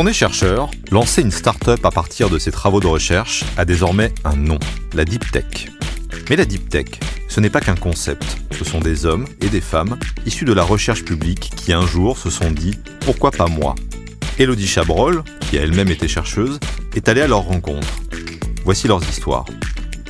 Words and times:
on 0.00 0.06
est 0.06 0.14
chercheur, 0.14 0.70
lancer 0.90 1.20
une 1.20 1.30
start-up 1.30 1.84
à 1.84 1.90
partir 1.90 2.30
de 2.30 2.38
ses 2.38 2.50
travaux 2.50 2.80
de 2.80 2.86
recherche 2.86 3.44
a 3.58 3.66
désormais 3.66 4.14
un 4.24 4.34
nom, 4.34 4.58
la 4.94 5.04
Deep 5.04 5.30
Tech. 5.30 5.68
Mais 6.30 6.36
la 6.36 6.46
Deep 6.46 6.70
Tech, 6.70 6.86
ce 7.28 7.38
n'est 7.38 7.50
pas 7.50 7.60
qu'un 7.60 7.74
concept, 7.74 8.24
ce 8.50 8.64
sont 8.64 8.80
des 8.80 9.04
hommes 9.04 9.26
et 9.42 9.50
des 9.50 9.60
femmes 9.60 9.98
issus 10.24 10.46
de 10.46 10.54
la 10.54 10.62
recherche 10.62 11.04
publique 11.04 11.52
qui 11.54 11.74
un 11.74 11.86
jour 11.86 12.16
se 12.16 12.30
sont 12.30 12.50
dit 12.50 12.78
pourquoi 13.00 13.30
pas 13.30 13.46
moi? 13.46 13.74
Elodie 14.38 14.66
Chabrol, 14.66 15.22
qui 15.50 15.58
a 15.58 15.62
elle-même 15.64 15.90
été 15.90 16.08
chercheuse, 16.08 16.58
est 16.94 17.06
allée 17.10 17.20
à 17.20 17.26
leur 17.26 17.42
rencontre. 17.42 18.00
Voici 18.64 18.88
leurs 18.88 19.06
histoires. 19.06 19.44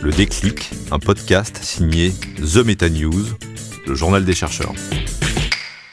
Le 0.00 0.13
déclic, 0.13 0.71
un 0.93 1.00
podcast 1.00 1.59
signé 1.64 2.13
The 2.36 2.59
Meta 2.59 2.89
News, 2.89 3.27
le 3.89 3.95
journal 3.96 4.25
des 4.25 4.35
chercheurs. 4.35 4.75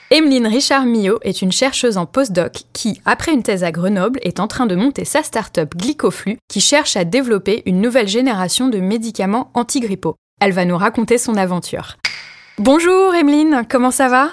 Emeline 0.09 0.47
Richard-Millot 0.47 1.19
est 1.23 1.41
une 1.41 1.51
chercheuse 1.51 1.97
en 1.97 2.05
postdoc 2.05 2.61
qui, 2.71 3.01
après 3.03 3.33
une 3.33 3.43
thèse 3.43 3.65
à 3.65 3.73
Grenoble, 3.73 4.21
est 4.23 4.39
en 4.39 4.47
train 4.47 4.65
de 4.65 4.73
monter 4.73 5.03
sa 5.03 5.21
start-up 5.21 5.75
Glycoflu 5.75 6.37
qui 6.47 6.61
cherche 6.61 6.95
à 6.95 7.03
développer 7.03 7.61
une 7.65 7.81
nouvelle 7.81 8.07
génération 8.07 8.69
de 8.69 8.77
médicaments 8.77 9.51
antigrippaux. 9.53 10.15
Elle 10.39 10.53
va 10.53 10.63
nous 10.63 10.77
raconter 10.77 11.17
son 11.17 11.35
aventure. 11.35 11.97
Bonjour 12.57 13.13
Emeline, 13.15 13.63
comment 13.69 13.91
ça 13.91 14.07
va? 14.07 14.29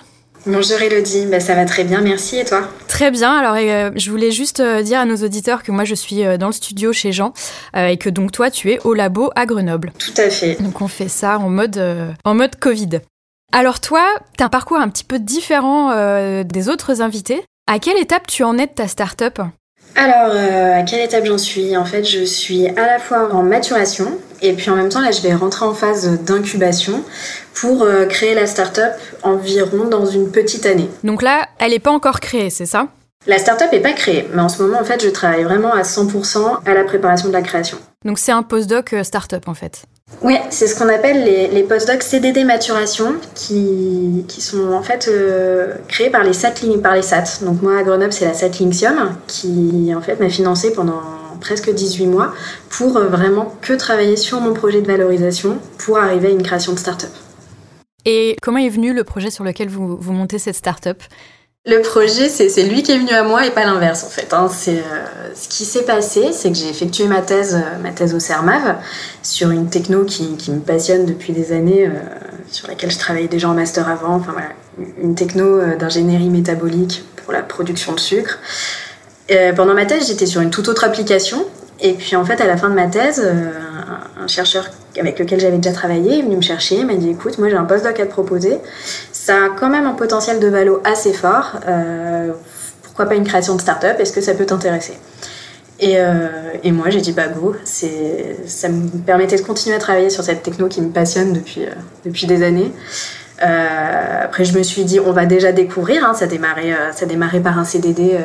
Bonjour 0.47 0.81
Elodie, 0.81 1.27
bah, 1.27 1.41
ça 1.41 1.57
va 1.57 1.65
très 1.65 1.83
bien, 1.83 2.03
merci 2.03 2.39
et 2.39 2.45
toi? 2.45 2.69
Très 2.87 3.11
bien, 3.11 3.33
alors 3.37 3.57
euh, 3.59 3.91
je 3.97 4.11
voulais 4.13 4.31
juste 4.31 4.61
euh, 4.61 4.83
dire 4.83 5.01
à 5.01 5.07
nos 5.07 5.17
auditeurs 5.17 5.65
que 5.65 5.73
moi 5.73 5.83
je 5.85 5.97
suis 5.97 6.25
euh, 6.25 6.37
dans 6.37 6.47
le 6.47 6.53
studio 6.53 6.93
chez 6.93 7.11
Jean 7.11 7.33
et 7.77 7.97
que 7.97 8.11
donc 8.11 8.31
toi 8.31 8.49
tu 8.49 8.71
es 8.71 8.79
au 8.85 8.95
labo 8.95 9.31
à 9.35 9.45
Grenoble. 9.45 9.93
Tout 9.99 10.15
à 10.19 10.31
fait. 10.31 10.63
Donc 10.63 10.81
on 10.83 10.89
fait 10.89 11.09
ça 11.09 11.39
en 11.41 11.49
mode, 11.49 11.83
en 12.25 12.35
mode 12.35 12.55
Covid. 12.61 13.01
Alors 13.57 13.79
toi, 13.79 14.05
tu 14.37 14.43
as 14.43 14.47
un 14.47 14.49
parcours 14.49 14.79
un 14.79 14.89
petit 14.89 15.05
peu 15.05 15.21
différent 15.21 15.95
des 16.43 16.69
autres 16.69 17.03
invités. 17.03 17.45
À 17.69 17.79
quelle 17.79 17.99
étape 17.99 18.27
tu 18.27 18.43
en 18.43 18.59
es 18.59 18.67
de 18.67 18.73
ta 18.73 18.89
start-up? 18.89 19.39
Alors, 19.95 20.35
à 20.35 20.83
quelle 20.83 21.03
étape 21.03 21.25
j'en 21.25 21.39
suis? 21.39 21.77
En 21.77 21.85
fait, 21.85 22.03
je 22.03 22.25
suis 22.25 22.67
à 22.67 22.85
la 22.85 22.99
fois 22.99 23.33
en 23.33 23.45
maturation 23.45 24.19
et 24.43 24.55
puis 24.55 24.71
en 24.71 24.75
même 24.75 24.89
temps, 24.89 25.01
là, 25.01 25.13
je 25.13 25.23
vais 25.23 25.33
rentrer 25.35 25.65
en 25.65 25.73
phase 25.73 26.21
d'incubation 26.23 27.05
pour 27.55 27.85
euh, 27.85 28.07
créer 28.07 28.35
la 28.35 28.49
start-up 28.49 28.95
environ 29.23 29.85
dans 29.85 30.05
une 30.05 30.33
petite 30.33 30.67
année. 30.67 30.91
Donc 31.05 31.23
là, 31.23 31.47
elle 31.61 31.71
n'est 31.71 31.79
pas 31.79 31.93
encore 31.93 32.19
créée, 32.19 32.51
c'est 32.51 32.67
ça? 32.67 32.89
La 33.27 33.39
start-up 33.39 33.73
n'est 33.73 33.81
pas 33.81 33.93
créée, 33.93 34.29
mais 34.35 34.43
en 34.43 34.51
ce 34.51 34.63
moment, 34.63 34.79
en 34.79 34.85
fait, 34.85 35.03
je 35.03 35.09
travaille 35.09 35.45
vraiment 35.45 35.73
à 35.73 35.81
100% 35.81 36.59
à 36.67 36.75
la 36.75 36.85
préparation 36.85 37.29
de 37.29 37.33
la 37.33 37.41
création. 37.41 37.79
Donc 38.05 38.19
c'est 38.19 38.33
un 38.33 38.43
postdoc 38.43 38.93
euh, 38.93 39.03
start-up 39.03 39.49
en 39.49 39.55
fait 39.55 39.85
oui, 40.23 40.37
c'est 40.51 40.67
ce 40.67 40.79
qu'on 40.79 40.89
appelle 40.89 41.25
les, 41.25 41.49
les 41.49 41.63
postdocs 41.63 42.03
CDD 42.03 42.45
maturation 42.45 43.15
qui, 43.35 44.25
qui 44.29 44.41
sont 44.41 44.73
en 44.73 44.83
fait 44.83 45.09
euh, 45.09 45.75
créés 45.89 46.11
par 46.11 46.23
les 46.23 46.33
SAT, 46.33 46.79
par 46.83 46.95
les 46.95 47.03
SAT. 47.03 47.43
Donc 47.43 47.63
moi 47.63 47.79
à 47.79 47.83
Grenoble 47.83 48.13
c'est 48.13 48.27
la 48.27 48.35
SAT 48.35 48.61
Linxium 48.61 49.17
qui 49.27 49.93
en 49.97 50.01
fait 50.01 50.21
m'a 50.21 50.29
financé 50.29 50.73
pendant 50.73 51.01
presque 51.41 51.73
18 51.73 52.07
mois 52.07 52.33
pour 52.71 52.99
vraiment 52.99 53.55
que 53.61 53.73
travailler 53.73 54.17
sur 54.17 54.41
mon 54.41 54.53
projet 54.53 54.83
de 54.83 54.87
valorisation 54.87 55.59
pour 55.79 55.99
arriver 55.99 56.29
à 56.29 56.31
une 56.31 56.43
création 56.43 56.73
de 56.73 56.79
start-up. 56.79 57.11
Et 58.05 58.37
comment 58.43 58.59
est 58.59 58.69
venu 58.69 58.93
le 58.93 59.05
projet 59.05 59.31
sur 59.31 59.45
lequel 59.45 59.69
vous, 59.69 59.97
vous 59.97 60.13
montez 60.13 60.39
cette 60.39 60.57
start-up? 60.57 61.03
Le 61.67 61.81
projet, 61.81 62.29
c'est 62.29 62.63
lui 62.65 62.83
qui 62.83 62.93
est 62.93 62.99
venu 62.99 63.13
à 63.13 63.23
moi 63.23 63.47
et 63.47 63.51
pas 63.51 63.65
l'inverse 63.65 64.05
en 64.05 64.11
fait. 64.11 64.35
Hein. 64.35 64.51
Euh, 64.69 64.83
ce 65.35 65.49
qui 65.49 65.65
s'est 65.65 65.85
passé, 65.85 66.29
c'est 66.33 66.51
que 66.51 66.59
j'ai 66.59 66.69
effectué 66.69 67.07
ma 67.07 67.23
thèse, 67.23 67.55
euh, 67.55 67.83
ma 67.83 67.91
thèse 67.91 68.15
au 68.15 68.21
CERMAV 68.21 68.77
sur 69.23 69.51
une 69.51 69.71
techno 69.71 70.05
qui, 70.05 70.37
me 70.49 70.61
passionne 70.61 71.07
depuis 71.07 71.33
des 71.33 71.53
années, 71.53 71.87
euh, 71.87 71.93
sur 72.51 72.69
laquelle 72.69 72.91
je 72.91 72.99
travaillais 72.99 73.29
déjà 73.29 73.49
en 73.49 73.55
master 73.55 73.89
avant. 73.89 74.17
Enfin 74.17 74.33
voilà, 74.33 74.49
une 75.03 75.15
techno 75.15 75.75
d'ingénierie 75.79 76.29
métabolique 76.29 77.03
pour 77.25 77.33
la 77.33 77.41
production 77.41 77.93
de 77.93 78.01
sucre. 78.01 78.39
pendant 79.57 79.73
ma 79.73 79.87
thèse, 79.87 80.09
j'étais 80.09 80.27
sur 80.27 80.43
une 80.43 80.51
toute 80.51 80.69
autre 80.69 80.85
application. 80.85 81.47
Et 81.81 81.95
puis 81.95 82.15
en 82.15 82.27
fait, 82.27 82.41
à 82.43 82.47
la 82.47 82.59
fin 82.59 82.69
de 82.69 82.75
ma 82.75 82.89
thèse, 82.89 83.27
un, 84.21 84.27
chercheur 84.27 84.71
avec 84.99 85.19
lequel 85.19 85.41
j'avais 85.41 85.59
déjà 85.59 85.75
travaillé 85.75 86.19
est 86.19 86.23
venu 86.23 86.37
me 86.37 86.43
chercher, 86.43 86.85
m'a 86.85 86.95
dit 86.95 87.11
écoute, 87.11 87.39
moi 87.39 87.49
j'ai 87.49 87.57
un 87.57 87.65
postdoc 87.65 87.99
à 88.01 88.07
te 88.07 88.11
proposer 88.11 88.59
ça 89.25 89.45
a 89.45 89.49
quand 89.49 89.71
même 89.71 89.87
un 89.87 89.95
potentiel 89.95 90.39
de 90.39 90.49
valo 90.49 90.83
assez 90.85 91.15
fort. 91.15 91.59
Euh, 91.67 92.33
pourquoi 92.83 93.07
pas 93.07 93.15
une 93.15 93.25
création 93.25 93.57
de 93.57 93.61
start-up? 93.61 93.97
Est-ce 93.99 94.13
que 94.13 94.21
ça 94.21 94.35
peut 94.35 94.45
t'intéresser? 94.45 94.99
Et, 95.81 95.95
euh, 95.97 96.29
moi, 96.67 96.91
j'ai 96.91 97.01
dit 97.01 97.13
bah 97.13 97.29
go. 97.29 97.57
Ça 97.65 98.69
me 98.69 98.99
permettait 98.99 99.37
de 99.37 99.43
continuer 99.43 99.77
à 99.77 99.79
travailler 99.79 100.11
sur 100.11 100.23
cette 100.23 100.43
techno 100.43 100.69
qui 100.69 100.83
me 100.83 100.91
passionne 100.91 101.33
depuis, 101.33 101.65
euh, 101.65 101.71
depuis 102.05 102.27
des 102.27 102.43
années. 102.43 102.71
après, 103.39 104.45
je 104.45 104.59
me 104.59 104.63
suis 104.63 104.85
dit 104.85 105.01
on 105.01 105.13
va 105.13 105.25
déjà 105.25 105.53
découvrir. 105.53 106.05
Hein, 106.05 106.13
ça 106.13 106.27
démarrait, 106.27 106.77
ça 106.93 107.07
démarrait 107.07 107.41
par 107.41 107.59
un 107.59 107.65
CDD, 107.65 108.19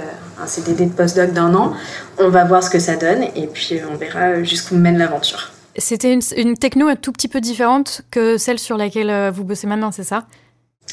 un 0.44 0.48
CDD 0.48 0.86
de 0.86 0.92
postdoc 0.92 1.32
d'un 1.32 1.56
an. 1.56 1.72
On 2.18 2.28
va 2.28 2.44
voir 2.44 2.62
ce 2.62 2.70
que 2.70 2.80
ça 2.80 2.98
donne 2.98 3.24
et 3.38 3.48
puis 3.48 3.80
on 3.90 3.96
verra 3.96 4.44
jusqu'où 4.44 4.76
mène 4.76 4.98
l'aventure. 4.98 5.52
C'était 5.78 6.12
une, 6.12 6.58
techno 6.58 6.88
un 6.88 6.98
tout 6.98 7.14
petit 7.14 7.30
peu 7.30 7.40
différente 7.40 8.02
que 8.12 8.38
celle 8.38 8.60
sur 8.60 8.76
laquelle 8.76 9.32
vous 9.32 9.46
bossez 9.46 9.66
maintenant, 9.66 9.94
c'est 9.94 10.04
ça? 10.04 10.26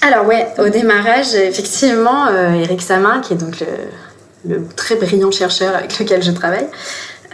Alors 0.03 0.27
ouais, 0.27 0.47
au 0.59 0.69
démarrage, 0.69 1.35
effectivement, 1.35 2.27
euh, 2.29 2.53
Eric 2.53 2.83
Samin, 2.83 3.21
qui 3.21 3.33
est 3.33 3.37
donc 3.37 3.65
le, 4.47 4.63
très 4.77 4.97
brillant 4.97 5.31
chercheur 5.31 5.75
avec 5.75 5.99
lequel 5.99 6.23
je 6.23 6.31
travaille, 6.33 6.67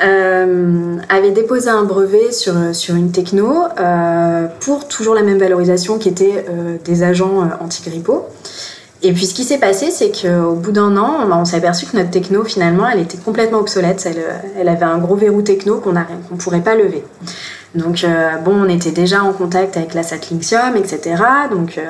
euh, 0.03 0.97
avait 1.09 1.33
déposé 1.33 1.69
un 1.69 1.83
brevet 1.83 2.33
sur, 2.33 2.55
sur 2.73 2.95
une 2.95 3.13
techno 3.13 3.65
euh, 3.79 4.47
pour 4.61 4.89
toujours 4.89 5.15
la 5.15 5.23
même 5.23 5.39
valorisation 5.39 5.99
qui 5.99 6.09
était 6.09 6.47
des 6.85 7.03
agents 7.03 7.49
antigrippaux. 7.61 8.27
Et 9.05 9.13
puis 9.13 9.27
ce 9.27 9.35
qui 9.35 9.43
s'est 9.43 9.59
passé, 9.59 9.91
c'est 9.91 10.13
qu'au 10.13 10.55
bout 10.55 10.71
d'un 10.71 10.97
an, 10.97 11.29
on, 11.29 11.45
s'est 11.45 11.57
aperçu 11.57 11.87
que 11.87 11.97
notre 11.97 12.11
techno, 12.11 12.45
finalement, 12.45 12.89
elle 12.89 13.01
était 13.01 13.19
complètement 13.19 13.59
obsolète. 13.59 14.07
Elle, 14.07 14.23
elle 14.57 14.69
avait 14.69 14.85
un 14.85 14.99
gros 14.99 15.17
verrou 15.17 15.43
techno 15.43 15.79
qu'on 15.81 15.93
ne 15.93 16.39
pourrait 16.39 16.61
pas 16.61 16.77
lever. 16.77 17.03
Donc 17.75 18.07
bon, 18.45 18.65
on 18.65 18.69
était 18.69 18.93
déjà 18.93 19.25
en 19.25 19.33
contact 19.33 19.77
avec 19.77 19.95
la 19.95 20.05
Satlinxium, 20.05 20.77
etc. 20.77 21.17
Donc 21.51 21.81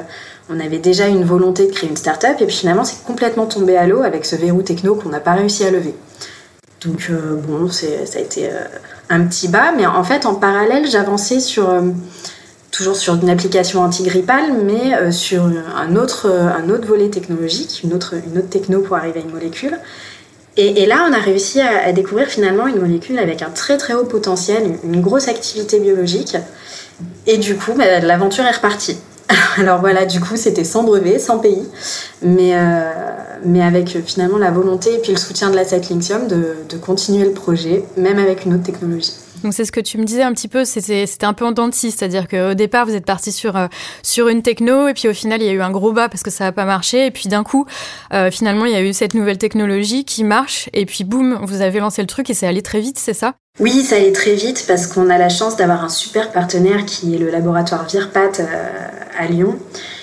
on 0.49 0.61
avait 0.61 0.79
déjà 0.79 1.07
une 1.07 1.25
volonté 1.25 1.67
de 1.67 1.73
créer 1.73 1.89
une 1.89 1.97
start-up 1.97 2.37
et 2.41 2.47
puis 2.47 2.57
finalement 2.57 2.85
c'est 2.85 3.03
complètement 3.05 3.47
tombé 3.47 3.77
à 3.77 3.87
l'eau 3.87 4.03
avec 4.03 4.25
ce 4.25 4.37
verrou 4.37 4.63
techno 4.63 4.95
qu'on 4.95 5.09
n'a 5.09 5.21
pas 5.21 5.33
réussi 5.33 5.65
à 5.65 5.71
lever. 5.71 5.95
Donc 6.85 7.09
euh, 7.11 7.37
bon, 7.37 7.69
ça 7.69 7.87
a 7.87 8.21
été 8.21 8.49
euh, 8.49 8.65
un 9.09 9.25
petit 9.25 9.49
bas, 9.49 9.73
mais 9.77 9.87
en 9.87 10.05
fait 10.05 10.27
en 10.27 10.35
parallèle 10.35 10.89
j'avançais 10.91 11.41
sur 11.41 11.69
euh, 11.71 11.83
toujours 12.73 12.97
sur 12.97 13.15
une 13.15 13.31
application 13.31 13.83
antigrippale, 13.83 14.53
mais 14.65 15.13
sur 15.13 15.43
un 15.77 15.95
autre, 15.95 16.31
volet 16.87 17.11
technologique, 17.11 17.83
une 17.85 17.93
autre, 17.93 18.15
une 18.15 18.39
autre 18.39 18.49
techno 18.49 18.81
pour 18.81 18.97
arriver 18.97 19.21
à 19.21 19.23
une 19.23 19.31
molécule. 19.31 19.79
Et, 20.57 20.85
là, 20.87 21.07
on 21.09 21.13
a 21.13 21.19
réussi 21.19 21.61
à, 21.61 21.93
découvrir 21.93 22.29
finalement 22.29 22.67
une 22.67 22.79
molécule 22.79 23.19
avec 23.19 23.43
un 23.43 23.51
très 23.51 23.77
très 23.77 23.93
haut 23.93 24.05
potentiel, 24.05 24.79
une, 24.85 25.03
grosse 25.03 25.29
activité 25.29 25.81
biologique. 25.81 26.37
Et 27.27 27.37
du 27.37 27.57
coup, 27.57 27.73
bah, 27.75 28.01
l'aventure 28.01 28.45
est 28.45 28.53
repartie. 28.53 28.97
Alors 29.59 29.81
voilà, 29.81 30.07
du 30.07 30.21
coup, 30.21 30.37
c'était 30.37 30.65
sans 30.65 30.85
brevet, 30.85 31.19
sans 31.19 31.39
pays, 31.39 31.67
mais, 32.23 32.55
euh, 32.55 32.91
mais 33.45 33.63
avec 33.63 33.97
euh, 33.97 34.01
finalement 34.05 34.39
la 34.39 34.51
volonté 34.51 34.95
et 34.95 34.99
puis 34.99 35.13
le 35.13 35.19
soutien 35.19 35.51
de 35.51 35.57
la 35.57 35.65
Satlinxium 35.65 36.27
de, 36.27 36.57
de 36.69 36.77
continuer 36.77 37.25
le 37.25 37.33
projet, 37.33 37.85
même 37.97 38.19
avec 38.19 38.45
une 38.45 38.55
autre 38.55 38.65
technologie. 38.65 39.13
Donc 39.43 39.55
c'est 39.55 39.65
ce 39.65 39.73
que 39.73 39.81
tu 39.81 39.99
me 39.99 40.05
disais 40.05 40.23
un 40.23 40.33
petit 40.33 40.47
peu, 40.47 40.65
c'était 40.65 41.25
un 41.25 41.33
peu 41.33 41.45
en 41.45 41.51
dentiste, 41.51 41.99
c'est-à-dire 41.99 42.29
qu'au 42.29 42.55
départ 42.55 42.87
vous 42.87 42.95
êtes 42.95 43.05
parti 43.05 43.33
sur 43.33 43.57
euh, 43.57 43.67
sur 44.05 44.29
une 44.29 44.41
techno 44.41 44.87
et 44.87 44.95
puis 44.95 45.09
au 45.09 45.13
final 45.13 45.43
il 45.43 45.47
y 45.47 45.49
a 45.49 45.53
eu 45.53 45.63
un 45.63 45.73
gros 45.73 45.93
bas 45.93 46.09
parce 46.09 46.23
que 46.23 46.31
ça 46.31 46.45
n'a 46.45 46.53
pas 46.53 46.65
marché 46.65 47.07
et 47.07 47.11
puis 47.11 47.29
d'un 47.29 47.43
coup 47.43 47.67
finalement 48.31 48.67
il 48.67 48.73
y 48.73 48.77
a 48.77 48.83
eu 48.83 48.93
cette 48.93 49.15
nouvelle 49.15 49.39
technologie 49.39 50.05
qui 50.05 50.23
marche 50.23 50.71
et 50.75 50.87
puis 50.87 51.03
boum 51.03 51.41
vous 51.43 51.61
avez 51.61 51.81
lancé 51.81 52.03
le 52.03 52.07
truc 52.07 52.31
et 52.31 52.35
c'est 52.35 52.47
allé 52.47 52.63
très 52.63 52.79
vite, 52.79 53.01
c'est 53.01 53.15
ça? 53.15 53.35
Oui, 53.61 53.83
ça 53.83 53.97
allait 53.97 54.13
très 54.13 54.35
vite 54.35 54.65
parce 54.67 54.87
qu'on 54.87 55.11
a 55.11 55.19
la 55.19 55.29
chance 55.29 55.57
d'avoir 55.57 55.85
un 55.85 55.91
super 55.91 56.33
partenaire 56.33 56.87
qui 56.87 57.15
est 57.15 57.19
le 57.19 57.31
laboratoire 57.31 57.85
Virpat 57.87 58.41
euh, 58.41 58.89
à 59.19 59.27
Lyon. 59.27 59.57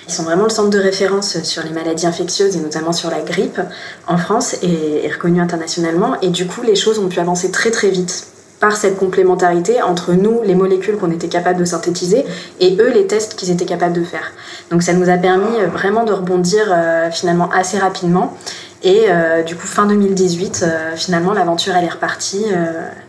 Ils 0.08 0.14
sont 0.14 0.24
vraiment 0.24 0.44
le 0.44 0.50
centre 0.50 0.70
de 0.70 0.80
référence 0.80 1.42
sur 1.44 1.64
les 1.64 1.70
maladies 1.70 2.08
infectieuses 2.08 2.56
et 2.56 2.60
notamment 2.60 2.94
sur 2.94 3.10
la 3.10 3.22
grippe 3.22 3.62
en 4.08 4.18
France 4.18 4.56
et 4.64 5.06
est 5.06 5.12
reconnu 5.12 5.40
internationalement. 5.40 6.20
Et 6.22 6.30
du 6.30 6.48
coup, 6.48 6.62
les 6.62 6.76
choses 6.76 7.00
ont 7.00 7.10
pu 7.10 7.20
avancer 7.20 7.52
très 7.52 7.72
très 7.72 7.90
vite 7.90 8.28
par 8.60 8.76
cette 8.76 8.98
complémentarité 8.98 9.82
entre 9.82 10.14
nous, 10.14 10.42
les 10.44 10.56
molécules 10.56 10.98
qu'on 10.98 11.12
était 11.12 11.30
capable 11.30 11.60
de 11.60 11.66
synthétiser, 11.66 12.26
et 12.60 12.76
eux, 12.82 12.92
les 12.92 13.08
tests 13.08 13.36
qu'ils 13.36 13.52
étaient 13.52 13.66
capables 13.66 13.94
de 13.94 14.04
faire. 14.04 14.34
Donc 14.70 14.84
ça 14.84 14.94
nous 14.94 15.10
a 15.10 15.18
permis 15.18 15.60
euh, 15.60 15.68
vraiment 15.68 16.04
de 16.04 16.12
rebondir 16.12 16.66
euh, 16.70 17.10
finalement 17.10 17.50
assez 17.52 17.78
rapidement. 17.78 18.36
Et 18.82 19.08
du 19.46 19.58
coup, 19.58 19.68
fin 19.68 19.88
2018, 19.88 20.66
finalement, 20.96 21.34
l'aventure, 21.34 21.76
elle 21.76 21.84
est 21.84 21.90
repartie 21.90 22.46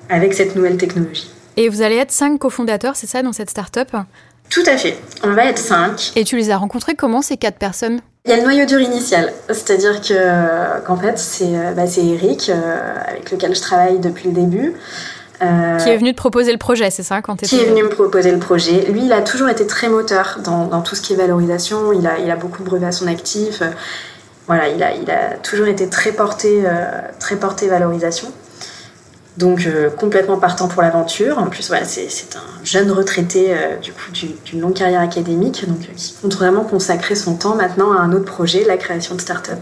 avec 0.08 0.34
cette 0.34 0.56
nouvelle 0.56 0.76
technologie. 0.76 1.30
Et 1.56 1.68
vous 1.68 1.82
allez 1.82 1.96
être 1.96 2.10
cinq 2.10 2.38
cofondateurs, 2.38 2.96
c'est 2.96 3.06
ça, 3.06 3.22
dans 3.22 3.32
cette 3.32 3.50
start-up? 3.50 3.88
Tout 4.50 4.64
à 4.66 4.76
fait. 4.76 4.98
On 5.22 5.32
va 5.32 5.44
être 5.46 5.58
cinq. 5.58 6.12
Et 6.16 6.24
tu 6.24 6.36
les 6.36 6.50
as 6.50 6.56
rencontrés 6.56 6.94
comment, 6.94 7.22
ces 7.22 7.36
quatre 7.36 7.58
personnes? 7.58 8.00
Il 8.26 8.30
y 8.30 8.34
a 8.34 8.36
le 8.36 8.42
noyau 8.42 8.66
dur 8.66 8.80
initial, 8.80 9.32
c'est-à-dire 9.48 10.02
que 10.02 10.84
qu'en 10.84 10.96
fait 10.96 11.18
c'est 11.18 11.56
euh, 11.56 11.72
bah, 11.72 11.84
Eric 11.96 12.50
euh, 12.50 12.94
avec 13.06 13.30
lequel 13.30 13.54
je 13.54 13.60
travaille 13.62 13.98
depuis 13.98 14.28
le 14.28 14.34
début. 14.34 14.74
Euh, 15.42 15.78
qui 15.78 15.88
est 15.88 15.96
venu 15.96 16.12
te 16.12 16.18
proposer 16.18 16.52
le 16.52 16.58
projet, 16.58 16.90
c'est 16.90 17.02
ça 17.02 17.22
quand 17.22 17.36
Qui 17.40 17.56
est 17.56 17.64
venu 17.64 17.82
me 17.82 17.88
proposer 17.88 18.30
le 18.30 18.38
projet. 18.38 18.84
Lui, 18.90 19.06
il 19.06 19.12
a 19.14 19.22
toujours 19.22 19.48
été 19.48 19.66
très 19.66 19.88
moteur 19.88 20.40
dans, 20.44 20.66
dans, 20.66 20.82
tout 20.82 20.94
ce 20.94 21.00
qui 21.00 21.14
est 21.14 21.16
valorisation. 21.16 21.94
Il 21.94 22.06
a, 22.06 22.18
il 22.18 22.30
a 22.30 22.36
beaucoup 22.36 22.62
de 22.62 22.68
brevets 22.68 22.88
à 22.88 22.92
son 22.92 23.06
actif 23.06 23.62
voilà, 24.46 24.68
il 24.68 24.82
a, 24.82 24.94
il 24.94 25.08
a 25.08 25.36
toujours 25.36 25.68
été 25.68 25.88
très 25.88 26.10
porté, 26.10 26.64
très 27.20 27.36
porté 27.36 27.68
valorisation. 27.68 28.32
Donc 29.36 29.66
complètement 29.96 30.38
partant 30.38 30.68
pour 30.68 30.82
l'aventure. 30.82 31.38
En 31.38 31.46
plus, 31.46 31.68
voilà, 31.68 31.84
c'est 31.86 32.08
un 32.34 32.64
jeune 32.64 32.90
retraité 32.90 33.54
du 33.80 33.92
coup 33.92 34.10
d'une 34.44 34.60
longue 34.60 34.74
carrière 34.74 35.00
académique, 35.00 35.66
donc 35.68 35.88
qui 35.94 36.14
compte 36.20 36.34
vraiment 36.34 36.64
consacrer 36.64 37.14
son 37.14 37.36
temps 37.36 37.54
maintenant 37.54 37.92
à 37.92 38.00
un 38.00 38.12
autre 38.12 38.24
projet, 38.24 38.64
la 38.64 38.76
création 38.76 39.14
de 39.14 39.20
start-up. 39.20 39.60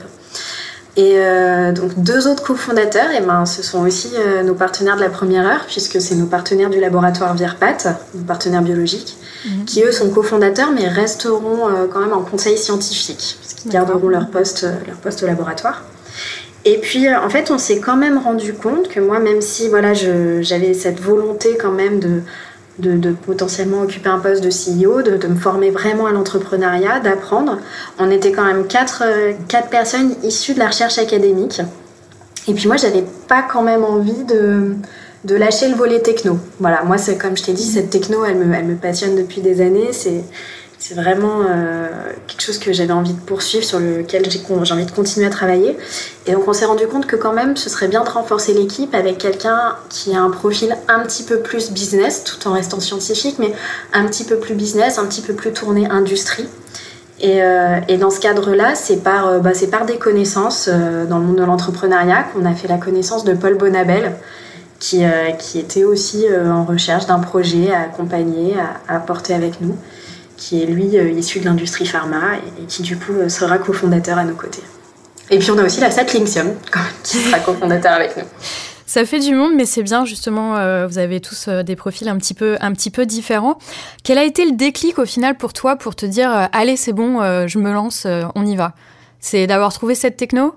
Et 0.99 1.13
euh, 1.15 1.71
donc 1.71 1.97
deux 1.97 2.27
autres 2.27 2.43
cofondateurs, 2.43 3.13
et 3.13 3.21
eh 3.23 3.25
ben, 3.25 3.47
ce 3.47 3.63
sont 3.63 3.87
aussi 3.87 4.11
euh, 4.17 4.43
nos 4.43 4.55
partenaires 4.55 4.97
de 4.97 5.01
la 5.01 5.09
première 5.09 5.47
heure, 5.47 5.65
puisque 5.69 6.01
c'est 6.01 6.17
nos 6.17 6.27
partenaires 6.27 6.71
du 6.71 6.81
laboratoire 6.81 7.37
Virpat, 7.37 8.01
nos 8.15 8.25
partenaires 8.25 8.63
biologiques, 8.63 9.17
mhm. 9.47 9.65
qui 9.65 9.85
eux 9.85 9.93
sont 9.93 10.11
cofondateurs, 10.11 10.73
mais 10.75 10.89
resteront 10.89 11.69
euh, 11.69 11.87
quand 11.87 12.01
même 12.01 12.13
en 12.13 12.23
conseil 12.23 12.59
scientifique, 12.59 13.39
parce 13.41 13.55
qu'ils 13.55 13.71
garderont 13.71 14.09
leur 14.09 14.29
poste, 14.29 14.67
leur 14.89 14.97
poste 14.97 15.23
au 15.23 15.27
laboratoire. 15.29 15.85
Et 16.69 16.77
puis 16.77 17.09
en 17.15 17.31
fait, 17.31 17.51
on 17.51 17.57
s'est 17.57 17.81
quand 17.81 17.97
même 17.97 18.19
rendu 18.19 18.53
compte 18.53 18.89
que 18.89 19.01
moi, 19.01 19.21
même 19.21 19.41
si 19.41 19.69
voilà, 19.69 19.95
j'avais 19.95 20.75
cette 20.75 21.01
volonté 21.01 21.57
quand 21.59 21.73
même 21.73 21.99
de 21.99 22.21
de, 22.79 23.11
potentiellement 23.11 23.83
occuper 23.83 24.09
un 24.09 24.19
poste 24.19 24.43
de 24.43 24.51
CEO, 24.51 25.03
de, 25.03 25.27
me 25.27 25.35
former 25.35 25.71
vraiment 25.71 26.07
à 26.07 26.13
l'entrepreneuriat, 26.13 27.01
d'apprendre. 27.01 27.59
On 27.99 28.11
était 28.11 28.33
quand 28.33 28.45
même 28.45 28.67
quatre, 28.67 29.03
euh, 29.05 29.33
quatre, 29.49 29.69
personnes 29.69 30.15
issues 30.23 30.55
de 30.55 30.61
la 30.61 30.69
recherche 30.69 30.99
académique. 30.99 31.61
Et 32.47 32.55
puis 32.55 32.69
moi, 32.69 32.77
j'avais 32.77 33.05
pas 33.27 33.43
quand 33.43 33.63
même 33.63 33.83
envie 33.83 34.25
de, 34.25 34.75
de 35.25 35.35
lâcher 35.35 35.69
le 35.69 35.75
volet 35.75 36.01
techno. 36.01 36.39
Voilà, 36.61 36.83
moi, 36.85 36.97
comme 37.19 37.37
je 37.37 37.43
t'ai 37.43 37.53
dit, 37.53 37.65
cette 37.65 37.91
techno, 37.91 38.25
elle 38.25 38.37
me, 38.37 38.55
elle 38.55 38.67
me 38.67 38.77
passionne 38.77 39.17
depuis 39.17 39.41
des 39.41 39.61
années. 39.61 39.89
C'est 39.93 40.23
c'est 40.79 40.95
vraiment 40.95 41.41
euh, 41.41 41.89
quelque 42.29 42.41
chose 42.41 42.59
que 42.59 42.73
j'avais 42.73 42.93
envie 42.93 43.13
de 43.13 43.21
poursuivre, 43.21 43.65
sur 43.65 43.81
lequel 43.81 44.31
j'ai 44.31 44.73
envie 44.73 44.87
de 44.87 44.91
continuer 44.91 45.27
à 45.27 45.31
travailler. 45.31 45.77
Et 46.27 46.33
donc 46.33 46.47
on 46.47 46.53
s'est 46.53 46.67
rendu 46.67 46.87
compte 46.87 47.07
que 47.07 47.17
quand 47.17 47.33
même 47.33 47.57
ce 47.57 47.69
serait 47.69 47.89
bien 47.89 48.05
de 48.05 48.09
renforcer 48.09 48.55
l'équipe 48.55 48.95
avec 48.95 49.19
quelqu'un 49.19 49.75
qui 49.89 50.15
a 50.15 50.23
un 50.23 50.31
profil 50.31 50.77
un 50.87 51.01
petit 51.01 51.25
peu 51.25 51.41
plus 51.41 51.73
business, 51.73 52.23
tout 52.23 52.47
en 52.47 52.53
restant 52.53 52.79
scientifique, 52.79 53.37
mais 53.41 53.53
un 53.93 54.07
petit 54.07 54.23
peu 54.23 54.37
plus 54.37 54.55
business, 54.55 54.99
un 54.99 55.07
petit 55.07 55.21
peu 55.21 55.35
plus 55.35 55.53
tourné 55.53 55.89
industrie. 55.89 56.49
Et, 57.21 57.43
euh, 57.43 57.81
dans 57.99 58.11
ce 58.11 58.21
cadre-là, 58.21 58.77
c'est 58.77 59.03
par, 59.03 59.27
euh, 59.27 59.39
bah, 59.41 59.51
par 59.69 59.85
des 59.85 59.97
connaissances 59.97 60.69
dans 60.69 61.19
le 61.19 61.25
monde 61.25 61.39
de 61.39 61.45
l'entrepreneuriat 61.45 62.27
qu'on 62.33 62.45
a 62.45 62.55
fait 62.55 62.69
la 62.69 62.79
connaissance 62.79 63.25
de 63.25 63.35
Paul 63.35 63.59
Bonabel, 63.59 64.13
qui, 64.79 65.03
qui 65.41 65.59
était 65.59 65.83
aussi 65.83 66.25
en 66.33 66.63
recherche 66.63 67.07
d'un 67.07 67.19
projet 67.19 67.73
à 67.73 67.81
accompagner, 67.81 68.55
à, 68.89 68.95
à 68.95 69.01
porter 69.01 69.35
avec 69.35 69.61
nous 69.61 69.77
qui 70.39 70.63
est 70.63 70.67
lui 70.67 70.97
euh, 70.97 71.11
issu 71.11 71.41
de 71.41 71.45
l'industrie 71.45 71.85
pharma 71.85 72.37
et, 72.37 72.65
qui 72.67 72.83
du 72.83 72.97
coup 72.97 73.13
euh, 73.13 73.29
sera 73.29 73.59
cofondateur 73.59 74.17
à 74.17 74.25
nos 74.25 74.35
côtés. 74.35 74.63
Et 75.31 75.39
puis 75.39 75.51
on 75.51 75.59
a 75.59 75.65
aussi 75.65 75.81
la 75.81 75.91
SAT 75.91 76.15
Linxium 76.15 76.55
qui 77.03 77.19
sera 77.19 77.39
cofondateur 77.45 77.93
avec 77.93 78.17
nous. 78.17 78.23
Ça 78.87 79.05
fait 79.05 79.19
du 79.19 79.35
monde, 79.35 79.53
mais 79.55 79.67
c'est 79.67 79.83
bien 79.83 80.07
justement. 80.07 80.57
Euh, 80.57 80.87
vous 80.87 80.97
avez 80.97 81.21
tous 81.21 81.49
des 81.49 81.77
profils 81.77 82.09
un 82.09 82.17
petit 82.17 82.33
peu, 82.33 82.57
un 82.61 82.73
petit 82.73 82.89
peu 82.89 83.05
différents. 83.05 83.59
Quel 84.03 84.17
a 84.17 84.25
été 84.25 84.47
le 84.47 84.53
déclic 84.53 84.99
au 84.99 85.05
final 85.05 85.37
pour 85.37 85.53
toi 85.53 85.77
pour 85.77 85.95
te 85.95 86.07
dire 86.07 86.31
allez 86.53 86.79
c'est 86.79 86.95
bon, 86.95 87.21
je 87.47 87.59
me 87.59 87.71
lance, 87.71 88.07
on 88.35 88.47
y 88.47 88.57
va? 88.57 88.73
C'est 89.21 89.47
d'avoir 89.47 89.75
trouvé 89.75 89.95
cette 89.95 90.17
techno? 90.17 90.55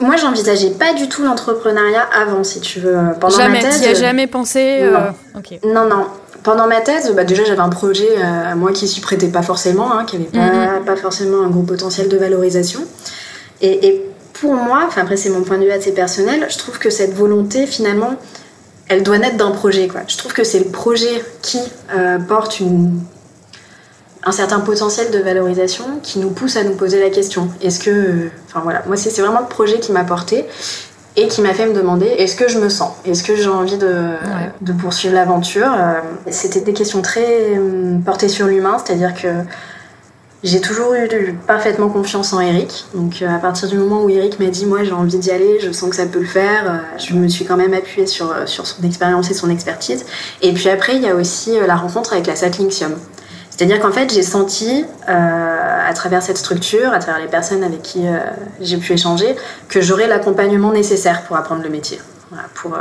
Moi, 0.00 0.16
j'envisageais 0.16 0.70
pas 0.70 0.94
du 0.94 1.08
tout 1.08 1.22
l'entrepreneuriat 1.24 2.08
avant, 2.18 2.42
si 2.42 2.60
tu 2.60 2.80
veux. 2.80 2.96
Pendant 3.20 3.36
jamais. 3.36 3.62
Ma 3.62 3.68
thèse, 3.68 3.82
y 3.82 3.86
as 3.86 3.94
jamais 3.94 4.26
pensé 4.26 4.82
non, 5.62 5.86
non 5.86 6.06
pendant 6.44 6.68
ma 6.68 6.80
thèse, 6.82 7.10
bah 7.16 7.24
déjà 7.24 7.42
j'avais 7.42 7.60
un 7.60 7.70
projet 7.70 8.08
euh, 8.18 8.52
à 8.52 8.54
moi 8.54 8.70
qui 8.70 8.86
s'y 8.86 9.00
prêtait 9.00 9.28
pas 9.28 9.42
forcément, 9.42 9.92
hein, 9.92 10.04
qui 10.04 10.18
n'avait 10.18 10.78
mhm. 10.78 10.84
pas, 10.84 10.94
forcément 10.94 11.42
un 11.42 11.48
gros 11.48 11.62
potentiel 11.62 12.08
de 12.08 12.16
valorisation. 12.16 12.80
Et, 13.60 14.02
pour 14.34 14.52
moi, 14.52 14.82
enfin 14.86 15.02
après 15.02 15.16
c'est 15.16 15.30
mon 15.30 15.42
point 15.42 15.58
de 15.58 15.64
vue 15.64 15.70
assez 15.70 15.92
personnel, 15.92 16.46
je 16.50 16.58
trouve 16.58 16.78
que 16.78 16.90
cette 16.90 17.14
volonté 17.14 17.66
finalement, 17.66 18.14
elle 18.88 19.02
doit 19.02 19.16
naître 19.16 19.36
d'un 19.36 19.52
projet. 19.52 19.88
Quoi. 19.88 20.02
Je 20.06 20.18
trouve 20.18 20.34
que 20.34 20.44
c'est 20.44 20.58
le 20.58 20.66
projet 20.66 21.24
qui 21.40 21.60
euh, 21.96 22.18
porte 22.18 22.60
une, 22.60 23.00
un 24.24 24.32
certain 24.32 24.60
potentiel 24.60 25.10
de 25.12 25.18
valorisation 25.20 25.84
qui 26.02 26.18
nous 26.18 26.30
pousse 26.30 26.56
à 26.56 26.64
nous 26.64 26.74
poser 26.74 27.00
la 27.00 27.10
question. 27.10 27.48
Est-ce 27.62 27.78
que, 27.78 28.28
enfin 28.48 28.60
voilà, 28.60 28.82
moi 28.86 28.96
c'est 28.96 29.18
vraiment 29.22 29.40
le 29.40 29.48
projet 29.48 29.78
qui 29.78 29.92
m'a 29.92 30.04
porté 30.04 30.44
et 31.16 31.28
qui 31.28 31.40
m'a 31.42 31.54
fait 31.54 31.66
me 31.66 31.74
demander 31.74 32.06
est-ce 32.06 32.36
que 32.36 32.48
je 32.48 32.58
me 32.58 32.68
sens? 32.68 32.92
Est-ce 33.04 33.22
que 33.22 33.36
j'ai 33.36 33.48
envie 33.48 33.78
de, 33.78 33.94
de 34.60 34.72
poursuivre 34.72 35.14
l'aventure? 35.14 35.72
Euh, 35.72 36.00
C'était 36.30 36.60
des 36.60 36.72
questions 36.72 37.02
très 37.02 37.56
euh, 37.56 37.98
portées 38.04 38.28
sur 38.28 38.46
l'humain, 38.46 38.76
c'est-à-dire 38.84 39.14
que 39.14 39.28
j'ai 40.42 40.60
toujours 40.60 40.92
eu 40.92 41.08
parfaitement 41.46 41.88
confiance 41.88 42.32
en 42.32 42.40
Eric. 42.40 42.86
Donc 42.94 43.22
euh, 43.22 43.28
à 43.28 43.38
partir 43.38 43.68
du 43.68 43.78
moment 43.78 44.02
où 44.02 44.10
Eric 44.10 44.40
m'a 44.40 44.46
dit 44.46 44.66
moi 44.66 44.82
j'ai 44.82 44.92
envie 44.92 45.18
d'y 45.18 45.30
aller, 45.30 45.60
je 45.60 45.70
sens 45.70 45.88
que 45.88 45.96
ça 45.96 46.06
peut 46.06 46.20
le 46.20 46.26
faire, 46.26 46.82
je 46.98 47.14
me 47.14 47.28
suis 47.28 47.44
quand 47.44 47.56
même 47.56 47.74
appuyée 47.74 48.06
sur, 48.06 48.34
sur 48.46 48.66
son 48.66 48.82
expérience 48.82 49.30
et 49.30 49.34
son 49.34 49.50
expertise. 49.50 50.04
Et 50.42 50.52
puis 50.52 50.68
après 50.68 50.96
il 50.96 51.02
y 51.02 51.08
a 51.08 51.14
aussi 51.14 51.52
la 51.66 51.76
rencontre 51.76 52.12
avec 52.12 52.26
la 52.26 52.34
Satlinxium. 52.34 52.94
C'est-à-dire 53.56 53.78
qu'en 53.78 53.92
fait, 53.92 54.12
j'ai 54.12 54.22
senti, 54.22 54.84
euh, 55.08 55.88
à 55.88 55.92
travers 55.94 56.22
cette 56.22 56.38
structure, 56.38 56.92
à 56.92 56.98
travers 56.98 57.20
les 57.20 57.28
personnes 57.28 57.62
avec 57.62 57.82
qui 57.82 58.06
euh, 58.06 58.18
j'ai 58.60 58.78
pu 58.78 58.94
échanger, 58.94 59.36
que 59.68 59.80
j'aurais 59.80 60.08
l'accompagnement 60.08 60.72
nécessaire 60.72 61.22
pour 61.22 61.36
apprendre 61.36 61.62
le 61.62 61.68
métier, 61.68 62.00
pour, 62.54 62.74
euh, 62.74 62.80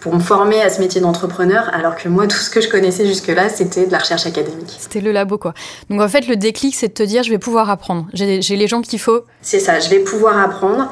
pour 0.00 0.12
me 0.14 0.18
former 0.18 0.60
à 0.60 0.70
ce 0.70 0.80
métier 0.80 1.00
d'entrepreneur, 1.00 1.70
alors 1.72 1.94
que 1.94 2.08
moi, 2.08 2.26
tout 2.26 2.36
ce 2.36 2.50
que 2.50 2.60
je 2.60 2.68
connaissais 2.68 3.06
jusque-là, 3.06 3.48
c'était 3.48 3.86
de 3.86 3.92
la 3.92 3.98
recherche 3.98 4.26
académique. 4.26 4.76
C'était 4.80 5.00
le 5.00 5.12
labo, 5.12 5.38
quoi. 5.38 5.54
Donc 5.88 6.00
en 6.00 6.08
fait, 6.08 6.26
le 6.26 6.34
déclic, 6.34 6.74
c'est 6.74 6.88
de 6.88 6.94
te 6.94 7.04
dire, 7.04 7.22
je 7.22 7.30
vais 7.30 7.38
pouvoir 7.38 7.70
apprendre. 7.70 8.06
J'ai 8.12 8.56
les 8.56 8.66
gens 8.66 8.82
qu'il 8.82 8.98
faut. 8.98 9.20
C'est 9.40 9.60
ça, 9.60 9.78
je 9.78 9.88
vais 9.88 10.00
pouvoir 10.00 10.36
apprendre. 10.38 10.90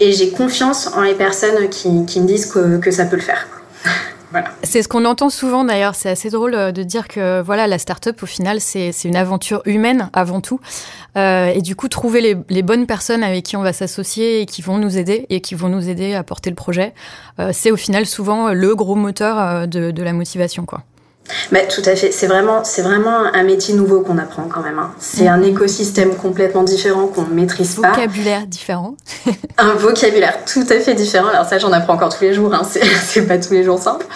Et 0.00 0.12
j'ai 0.12 0.30
confiance 0.30 0.90
en 0.96 1.02
les 1.02 1.14
personnes 1.14 1.68
qui, 1.68 2.06
qui 2.06 2.20
me 2.20 2.26
disent 2.26 2.46
que, 2.46 2.78
que 2.78 2.90
ça 2.90 3.04
peut 3.04 3.16
le 3.16 3.22
faire. 3.22 3.46
C'est 4.62 4.82
ce 4.82 4.88
qu'on 4.88 5.04
entend 5.04 5.30
souvent 5.30 5.64
d'ailleurs. 5.64 5.94
C'est 5.94 6.10
assez 6.10 6.30
drôle 6.30 6.54
euh, 6.54 6.72
de 6.72 6.82
dire 6.82 7.08
que 7.08 7.40
voilà, 7.40 7.66
la 7.66 7.78
start-up 7.78 8.22
au 8.22 8.26
final, 8.26 8.60
c'est 8.60 8.92
une 9.04 9.16
aventure 9.16 9.62
humaine 9.64 10.10
avant 10.12 10.40
tout. 10.40 10.60
Euh, 11.16 11.46
et 11.46 11.62
du 11.62 11.76
coup, 11.76 11.88
trouver 11.88 12.36
les, 12.48 12.62
bonnes 12.62 12.86
personnes 12.86 13.22
avec 13.22 13.44
qui 13.44 13.56
on 13.56 13.62
va 13.62 13.72
s'associer 13.72 14.40
et 14.40 14.46
qui 14.46 14.62
vont 14.62 14.78
nous 14.78 14.98
aider 14.98 15.26
et 15.30 15.40
qui 15.40 15.54
vont 15.54 15.68
nous 15.68 15.88
aider 15.88 16.14
à 16.14 16.22
porter 16.22 16.50
le 16.50 16.56
projet, 16.56 16.94
euh, 17.38 17.50
c'est 17.52 17.70
au 17.70 17.76
final 17.76 18.06
souvent 18.06 18.52
le 18.52 18.74
gros 18.74 18.96
moteur 18.96 19.68
de, 19.68 19.90
de 19.90 20.02
la 20.02 20.12
motivation, 20.12 20.64
quoi. 20.64 20.82
Bah, 21.52 21.60
tout 21.60 21.82
à 21.86 21.96
fait. 21.96 22.12
C'est 22.12 22.26
vraiment, 22.26 22.64
c'est 22.64 22.82
vraiment 22.82 23.24
un 23.32 23.42
métier 23.42 23.74
nouveau 23.74 24.00
qu'on 24.00 24.18
apprend 24.18 24.44
quand 24.44 24.62
même. 24.62 24.78
Hein. 24.78 24.92
C'est 24.98 25.26
un 25.26 25.42
écosystème 25.42 26.14
complètement 26.16 26.62
différent 26.62 27.06
qu'on 27.06 27.22
ne 27.22 27.34
maîtrise 27.34 27.76
pas. 27.76 27.92
Vocabulaire 27.92 28.46
différent. 28.46 28.96
un 29.58 29.74
vocabulaire 29.74 30.44
tout 30.44 30.66
à 30.68 30.80
fait 30.80 30.94
différent. 30.94 31.28
Alors 31.28 31.46
ça, 31.46 31.58
j'en 31.58 31.72
apprends 31.72 31.94
encore 31.94 32.14
tous 32.14 32.24
les 32.24 32.34
jours. 32.34 32.52
Hein. 32.54 32.62
C'est 33.04 33.26
pas 33.26 33.38
tous 33.38 33.52
les 33.52 33.64
jours 33.64 33.78
simple. 33.78 34.06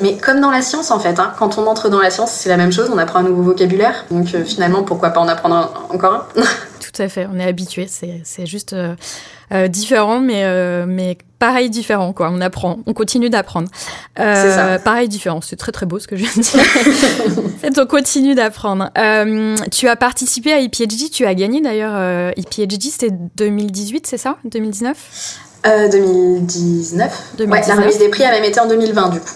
Mais 0.00 0.16
comme 0.16 0.40
dans 0.40 0.50
la 0.50 0.62
science, 0.62 0.90
en 0.90 0.98
fait. 0.98 1.18
Hein. 1.18 1.32
Quand 1.38 1.58
on 1.58 1.66
entre 1.66 1.88
dans 1.88 2.00
la 2.00 2.10
science, 2.10 2.32
c'est 2.32 2.48
la 2.48 2.56
même 2.56 2.72
chose. 2.72 2.90
On 2.92 2.98
apprend 2.98 3.20
un 3.20 3.24
nouveau 3.24 3.42
vocabulaire. 3.42 4.04
Donc 4.10 4.34
euh, 4.34 4.44
finalement, 4.44 4.82
pourquoi 4.82 5.10
pas 5.10 5.20
en 5.20 5.28
apprendre 5.28 5.86
encore 5.90 6.12
un? 6.14 6.26
Tout 6.80 7.02
à 7.02 7.08
fait. 7.08 7.28
On 7.32 7.38
est 7.38 7.46
habitué. 7.46 7.88
C'est 7.88 8.46
juste. 8.46 8.72
Euh, 8.72 8.94
euh, 9.52 9.68
différent, 9.68 10.18
mais, 10.18 10.44
euh, 10.44 10.86
mais 10.88 11.18
pareil 11.38 11.70
différent, 11.70 12.12
quoi. 12.12 12.30
On 12.32 12.40
apprend, 12.40 12.78
on 12.86 12.94
continue 12.94 13.30
d'apprendre. 13.30 13.68
Euh, 14.18 14.78
pareil 14.78 15.08
différent, 15.08 15.40
c'est 15.40 15.56
très 15.56 15.72
très 15.72 15.86
beau 15.86 15.98
ce 15.98 16.06
que 16.06 16.16
je 16.16 16.24
viens 16.24 16.32
de 16.36 16.42
dire. 16.42 17.44
en 17.44 17.58
fait, 17.58 17.78
on 17.78 17.86
continue 17.86 18.34
d'apprendre. 18.34 18.90
tu 19.70 19.88
as 19.88 19.96
participé 19.96 20.52
à 20.52 20.60
ePhD, 20.60 21.10
tu 21.10 21.26
as 21.26 21.34
gagné 21.34 21.60
d'ailleurs 21.60 22.32
ePhD, 22.36 22.82
c'était 22.82 23.10
2018, 23.10 24.06
c'est 24.06 24.18
ça? 24.18 24.36
2019 24.44 25.42
2019. 25.90 27.34
2019. 27.38 27.50
Ouais, 27.50 27.68
la 27.68 27.74
remise 27.74 27.98
des 27.98 28.08
prix 28.08 28.24
a 28.24 28.30
même 28.30 28.44
été 28.44 28.60
en 28.60 28.68
2020 28.68 29.08
du 29.10 29.20
coup. 29.20 29.34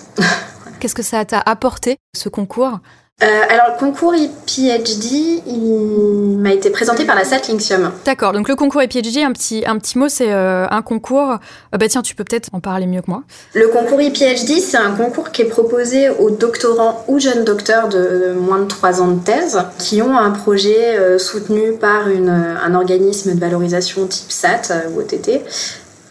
Qu'est-ce 0.78 0.94
que 0.94 1.02
ça 1.02 1.24
t'a 1.24 1.42
apporté, 1.44 1.98
ce 2.16 2.28
concours? 2.28 2.78
Euh, 3.22 3.26
alors, 3.50 3.74
le 3.74 3.78
concours 3.78 4.14
PhD, 4.46 5.42
il 5.46 6.38
m'a 6.38 6.54
été 6.54 6.70
présenté 6.70 7.04
par 7.04 7.14
la 7.14 7.24
SAT 7.24 7.48
Linxium. 7.48 7.92
D'accord, 8.06 8.32
donc 8.32 8.48
le 8.48 8.56
concours 8.56 8.80
PhD, 8.80 9.18
un 9.18 9.32
petit, 9.32 9.62
un 9.66 9.78
petit 9.78 9.98
mot, 9.98 10.08
c'est 10.08 10.32
euh, 10.32 10.66
un 10.70 10.80
concours. 10.80 11.32
Euh, 11.32 11.78
bah 11.78 11.86
tiens, 11.88 12.00
tu 12.00 12.14
peux 12.14 12.24
peut-être 12.24 12.48
en 12.52 12.60
parler 12.60 12.86
mieux 12.86 13.02
que 13.02 13.10
moi. 13.10 13.22
Le 13.52 13.68
concours 13.68 13.98
PhD, 13.98 14.60
c'est 14.60 14.78
un 14.78 14.92
concours 14.92 15.32
qui 15.32 15.42
est 15.42 15.48
proposé 15.50 16.08
aux 16.08 16.30
doctorants 16.30 17.04
ou 17.08 17.18
jeunes 17.18 17.44
docteurs 17.44 17.88
de, 17.88 18.32
moins 18.40 18.60
de 18.60 18.68
3 18.68 19.02
ans 19.02 19.08
de 19.08 19.22
thèse 19.22 19.58
qui 19.78 20.00
ont 20.00 20.16
un 20.16 20.30
projet 20.30 21.18
soutenu 21.18 21.72
par 21.72 22.08
une, 22.08 22.30
un 22.30 22.74
organisme 22.74 23.34
de 23.34 23.40
valorisation 23.40 24.06
type 24.06 24.30
SAT 24.30 24.72
ou 24.94 25.00
OTT 25.00 25.42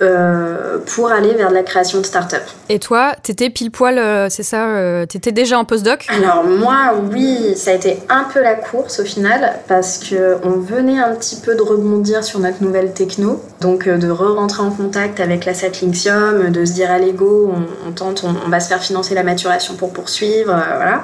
euh, 0.02 0.78
pour 0.86 1.12
aller 1.12 1.34
vers 1.34 1.52
la 1.52 1.62
création 1.62 2.00
de 2.00 2.06
start-up. 2.06 2.44
Et 2.70 2.80
toi, 2.80 3.16
t'étais 3.22 3.50
pile 3.50 3.70
poil, 3.70 3.98
euh, 3.98 4.28
c'est 4.30 4.44
ça 4.44 4.68
euh, 4.68 5.06
T'étais 5.06 5.34
déjà 5.34 5.60
en 5.60 5.66
postdoc? 5.66 6.08
Alors 6.10 6.46
moi, 6.46 6.94
oui, 7.12 7.54
ça 7.58 7.72
a 7.72 7.74
été 7.74 7.98
un 8.08 8.24
peu 8.24 8.42
la 8.42 8.56
course 8.56 9.02
au 9.02 9.04
final 9.04 9.60
parce 9.68 9.98
que 9.98 10.38
on 10.44 10.52
venait 10.52 11.00
un 11.00 11.14
petit 11.16 11.36
peu 11.36 11.54
de 11.54 11.62
rebondir 11.62 12.24
sur 12.24 12.40
notre 12.40 12.64
nouvelle 12.64 12.94
techno, 12.94 13.44
donc 13.60 13.90
de 13.90 14.10
re-rentrer 14.10 14.64
en 14.64 14.72
contact 14.72 15.20
avec 15.20 15.44
la 15.44 15.54
Satlinxium, 15.54 16.50
de 16.50 16.64
se 16.64 16.72
dire 16.72 16.90
allez 16.92 17.12
go, 17.12 17.54
on, 17.54 17.90
on 17.90 17.92
tente, 17.92 18.24
on, 18.24 18.50
va 18.50 18.62
se 18.62 18.70
faire 18.70 18.82
financer 18.82 19.16
la 19.16 19.24
maturation 19.24 19.76
pour 19.76 19.92
poursuivre, 19.92 20.54
voilà. 20.78 21.04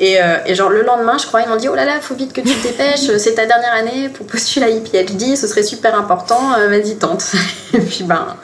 Euh, 0.00 0.38
et, 0.46 0.54
genre 0.54 0.70
le 0.70 0.82
lendemain, 0.82 1.18
je 1.18 1.26
crois, 1.26 1.42
ils 1.42 1.48
m'ont 1.48 1.56
dit 1.56 1.68
Oh 1.68 1.74
là 1.74 1.84
là, 1.84 2.00
faut 2.00 2.14
vite 2.14 2.32
que 2.32 2.40
tu 2.40 2.54
te 2.54 2.68
dépêches, 2.68 3.16
c'est 3.18 3.34
ta 3.34 3.46
dernière 3.46 3.74
année 3.74 4.08
pour 4.08 4.26
postuler 4.26 4.66
à 4.66 4.70
IPHD, 4.70 5.36
ce 5.36 5.46
serait 5.46 5.62
super 5.62 5.94
important, 5.94 6.54
euh, 6.58 6.68
vas-y, 6.68 6.96
tente. 6.96 7.24
et 7.74 7.80
puis 7.80 8.04
ben, 8.04 8.36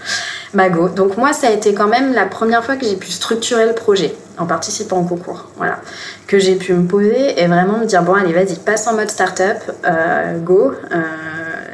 bah 0.52 0.68
go. 0.68 0.88
Donc 0.88 1.16
moi, 1.16 1.32
ça 1.32 1.48
a 1.48 1.50
été 1.50 1.72
quand 1.72 1.88
même 1.88 2.12
la 2.12 2.26
première 2.26 2.62
fois 2.64 2.76
que 2.76 2.84
j'ai 2.84 2.96
pu 2.96 3.10
structurer 3.10 3.66
le 3.66 3.72
projet 3.72 4.14
en 4.36 4.44
participant 4.44 5.00
au 5.00 5.04
concours. 5.04 5.46
Voilà. 5.56 5.78
Que 6.26 6.38
j'ai 6.38 6.56
pu 6.56 6.74
me 6.74 6.86
poser 6.86 7.40
et 7.40 7.46
vraiment 7.46 7.78
me 7.78 7.86
dire 7.86 8.02
Bon, 8.02 8.14
allez, 8.14 8.34
vas-y, 8.34 8.56
passe 8.56 8.86
en 8.86 8.94
mode 8.94 9.10
start-up, 9.10 9.56
euh, 9.86 10.38
go 10.38 10.72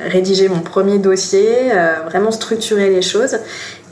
rédiger 0.08 0.48
mon 0.48 0.60
premier 0.60 0.98
dossier, 0.98 1.72
vraiment 2.06 2.30
structurer 2.30 2.90
les 2.90 3.02
choses. 3.02 3.38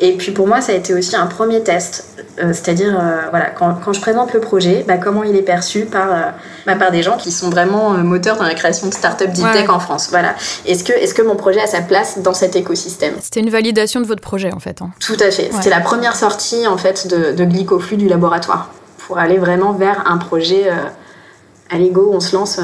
Et 0.03 0.17
puis 0.17 0.33
pour 0.33 0.47
moi, 0.47 0.63
ça 0.63 0.73
a 0.73 0.75
été 0.75 0.95
aussi 0.95 1.15
un 1.15 1.27
premier 1.27 1.63
test. 1.63 2.05
Euh, 2.39 2.53
c'est-à-dire, 2.53 2.99
euh, 2.99 3.29
voilà, 3.29 3.47
quand, 3.51 3.75
quand, 3.85 3.93
je 3.93 4.01
présente 4.01 4.33
le 4.33 4.41
projet, 4.41 4.83
bah, 4.89 4.97
comment 4.97 5.25
il 5.25 5.37
est 5.37 5.43
perçu 5.43 5.85
par, 5.85 6.11
euh, 6.11 6.21
bah, 6.67 6.75
par 6.75 6.91
des 6.91 7.03
gens 7.03 7.19
qui 7.19 7.31
sont 7.31 7.51
vraiment 7.51 7.91
moteurs 7.91 8.39
dans 8.39 8.45
la 8.45 8.55
création 8.55 8.89
de 8.89 8.95
start-up 8.95 9.31
deep 9.31 9.53
tech 9.53 9.69
en 9.69 9.79
France. 9.79 10.09
Voilà. 10.11 10.35
Est-ce 10.65 10.85
que, 10.85 10.93
est 10.93 11.13
que 11.13 11.23
mon 11.23 11.37
projet 11.37 11.61
a 11.61 11.67
sa 11.67 11.83
place 11.83 12.19
dans 12.19 12.33
cet 12.33 12.57
écosystème? 12.57 13.15
C'était 13.21 13.41
une 13.41 13.51
validation 13.51 14.01
de 14.01 14.07
votre 14.07 14.23
projet, 14.23 14.53
en 14.55 14.59
fait. 14.59 14.81
Hein. 14.81 14.91
Tout 15.01 15.17
à 15.21 15.31
fait. 15.31 15.51
C'était 15.53 15.71
la 15.71 15.81
première 15.81 16.17
sortie, 16.17 16.67
en 16.67 16.79
fait, 16.79 17.07
de, 17.07 17.33
de 17.33 17.45
glycoflux 17.45 17.99
du 17.99 18.09
laboratoire 18.09 18.71
pour 19.07 19.19
aller 19.19 19.39
vraiment 19.39 19.73
vers 19.73 20.05
un 20.07 20.17
projet 20.17 20.71
à 21.69 21.77
l'ego, 21.77 22.11
on 22.15 22.21
se 22.21 22.35
lance, 22.37 22.61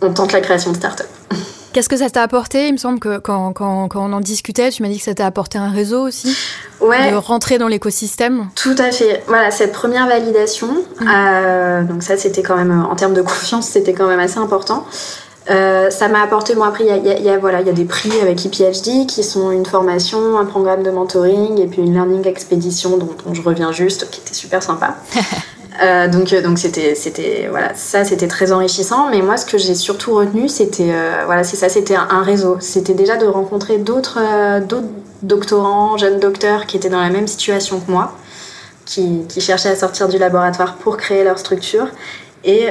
on 0.00 0.12
tente 0.12 0.32
la 0.32 0.40
création 0.40 0.72
de 0.72 0.76
start-up. 0.76 1.06
Qu'est-ce 1.72 1.88
que 1.88 1.96
ça 1.96 2.10
t'a 2.10 2.22
apporté? 2.22 2.66
Il 2.66 2.72
me 2.72 2.78
semble 2.78 2.98
que 2.98 3.18
quand, 3.18 3.52
quand, 3.52 3.88
quand 3.88 4.04
on 4.04 4.12
en 4.12 4.20
discutait, 4.20 4.70
tu 4.70 4.82
m'as 4.82 4.88
dit 4.88 4.98
que 4.98 5.04
ça 5.04 5.14
t'a 5.14 5.26
apporté 5.26 5.56
un 5.56 5.70
réseau 5.70 6.06
aussi. 6.06 6.36
Ouais. 6.80 7.12
De 7.12 7.16
rentrer 7.16 7.58
dans 7.58 7.68
l'écosystème. 7.68 8.48
Tout 8.56 8.74
à 8.78 8.90
fait. 8.90 9.22
Voilà, 9.28 9.50
cette 9.50 9.72
première 9.72 10.06
validation, 10.08 10.68
mm. 10.68 11.08
euh, 11.08 11.82
donc 11.84 12.02
ça 12.02 12.16
c'était 12.16 12.42
quand 12.42 12.56
même, 12.56 12.86
en 12.90 12.96
termes 12.96 13.14
de 13.14 13.22
confiance, 13.22 13.68
c'était 13.68 13.92
quand 13.92 14.08
même 14.08 14.20
assez 14.20 14.38
important. 14.38 14.84
Euh, 15.48 15.90
ça 15.90 16.08
m'a 16.08 16.22
apporté, 16.22 16.54
bon 16.54 16.62
après, 16.62 16.84
il 16.84 17.24
y 17.24 17.28
a, 17.28 17.38
voilà, 17.38 17.60
y 17.60 17.68
a 17.68 17.72
des 17.72 17.84
prix 17.84 18.12
avec 18.20 18.44
EPHD 18.44 19.06
qui 19.06 19.22
sont 19.22 19.50
une 19.50 19.66
formation, 19.66 20.38
un 20.38 20.44
programme 20.44 20.82
de 20.82 20.90
mentoring 20.90 21.58
et 21.60 21.66
puis 21.66 21.82
une 21.82 21.92
learning 21.92 22.26
expédition 22.26 22.98
dont, 22.98 23.08
dont 23.26 23.34
je 23.34 23.42
reviens 23.42 23.72
juste, 23.72 24.10
qui 24.10 24.20
était 24.20 24.34
super 24.34 24.62
sympa. 24.62 24.96
Euh, 25.82 26.08
donc 26.08 26.32
euh, 26.34 26.42
donc 26.42 26.58
c'était 26.58 26.94
c'était 26.94 27.46
voilà 27.48 27.74
ça 27.74 28.04
c'était 28.04 28.28
très 28.28 28.52
enrichissant 28.52 29.08
mais 29.08 29.22
moi 29.22 29.38
ce 29.38 29.46
que 29.46 29.56
j'ai 29.56 29.74
surtout 29.74 30.14
retenu 30.14 30.46
c'était 30.46 30.90
euh, 30.92 31.22
voilà 31.24 31.42
c'est 31.42 31.56
ça 31.56 31.70
c'était 31.70 31.94
un, 31.94 32.22
réseau 32.22 32.58
c'était 32.60 32.92
déjà 32.92 33.16
de 33.16 33.24
rencontrer 33.24 33.78
d'autres 33.78 34.18
d'autres 34.60 34.88
doctorants 35.22 35.96
jeunes 35.96 36.20
docteurs 36.20 36.66
qui 36.66 36.76
étaient 36.76 36.90
dans 36.90 37.00
la 37.00 37.08
même 37.08 37.26
situation 37.26 37.80
que 37.80 37.90
moi 37.90 38.12
qui, 38.84 39.22
qui 39.26 39.40
cherchaient 39.40 39.70
à 39.70 39.76
sortir 39.76 40.08
du 40.08 40.18
laboratoire 40.18 40.74
pour 40.74 40.98
créer 40.98 41.24
leur 41.24 41.38
structure 41.38 41.86
et, 42.44 42.68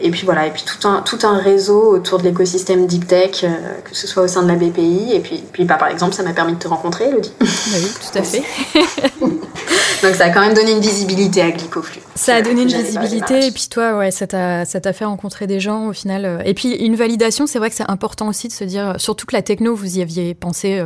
et 0.00 0.10
puis 0.10 0.24
voilà, 0.24 0.46
et 0.46 0.50
puis 0.50 0.64
tout 0.64 0.86
un, 0.86 1.02
tout 1.02 1.18
un 1.22 1.38
réseau 1.38 1.90
autour 1.90 2.18
de 2.18 2.24
l'écosystème 2.24 2.86
Deep 2.86 3.06
Tech, 3.06 3.44
euh, 3.44 3.48
que 3.84 3.96
ce 3.96 4.06
soit 4.06 4.22
au 4.22 4.28
sein 4.28 4.42
de 4.42 4.48
la 4.48 4.54
BPI. 4.54 5.12
Et 5.12 5.20
puis, 5.20 5.42
puis 5.52 5.64
bah, 5.64 5.76
par 5.76 5.88
exemple, 5.88 6.14
ça 6.14 6.22
m'a 6.22 6.32
permis 6.32 6.54
de 6.54 6.58
te 6.58 6.68
rencontrer, 6.68 7.06
Elodie. 7.08 7.32
Bah 7.40 7.46
oui, 7.46 7.90
tout 8.00 8.18
à 8.18 8.22
fait. 8.22 8.42
Donc 10.02 10.14
ça 10.14 10.26
a 10.26 10.30
quand 10.30 10.40
même 10.40 10.54
donné 10.54 10.72
une 10.72 10.80
visibilité 10.80 11.42
à 11.42 11.50
Glycoflux. 11.50 12.02
Ça 12.14 12.36
a 12.36 12.42
donné 12.42 12.62
une 12.62 12.68
visibilité, 12.68 13.46
et 13.46 13.50
puis 13.50 13.68
toi, 13.70 13.98
ouais, 13.98 14.10
ça 14.10 14.26
t'a 14.26 14.92
fait 14.92 15.04
rencontrer 15.04 15.46
des 15.46 15.60
gens 15.60 15.86
au 15.86 15.92
final. 15.92 16.24
Euh. 16.24 16.38
Et 16.44 16.54
puis 16.54 16.74
une 16.74 16.96
validation, 16.96 17.46
c'est 17.46 17.58
vrai 17.58 17.70
que 17.70 17.76
c'est 17.76 17.90
important 17.90 18.28
aussi 18.28 18.48
de 18.48 18.52
se 18.52 18.64
dire, 18.64 18.94
surtout 18.98 19.26
que 19.26 19.34
la 19.34 19.42
techno, 19.42 19.74
vous 19.74 19.98
y 19.98 20.02
aviez 20.02 20.34
pensé 20.34 20.84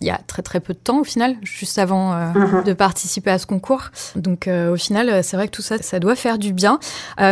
il 0.00 0.06
y 0.06 0.10
a 0.10 0.18
très 0.26 0.42
très 0.42 0.60
peu 0.60 0.72
de 0.72 0.78
temps 0.78 1.00
au 1.00 1.04
final, 1.04 1.36
juste 1.42 1.78
avant 1.78 2.14
euh, 2.14 2.26
mhm. 2.34 2.64
de 2.64 2.72
participer 2.72 3.30
à 3.30 3.38
ce 3.38 3.46
concours. 3.46 3.90
Donc 4.16 4.48
euh, 4.48 4.72
au 4.72 4.76
final, 4.76 5.10
euh, 5.10 5.20
c'est 5.22 5.36
vrai 5.36 5.46
que 5.46 5.52
tout 5.52 5.62
ça, 5.62 5.76
ça 5.82 5.98
doit 5.98 6.16
faire 6.16 6.38
du 6.38 6.52
bien. 6.52 6.78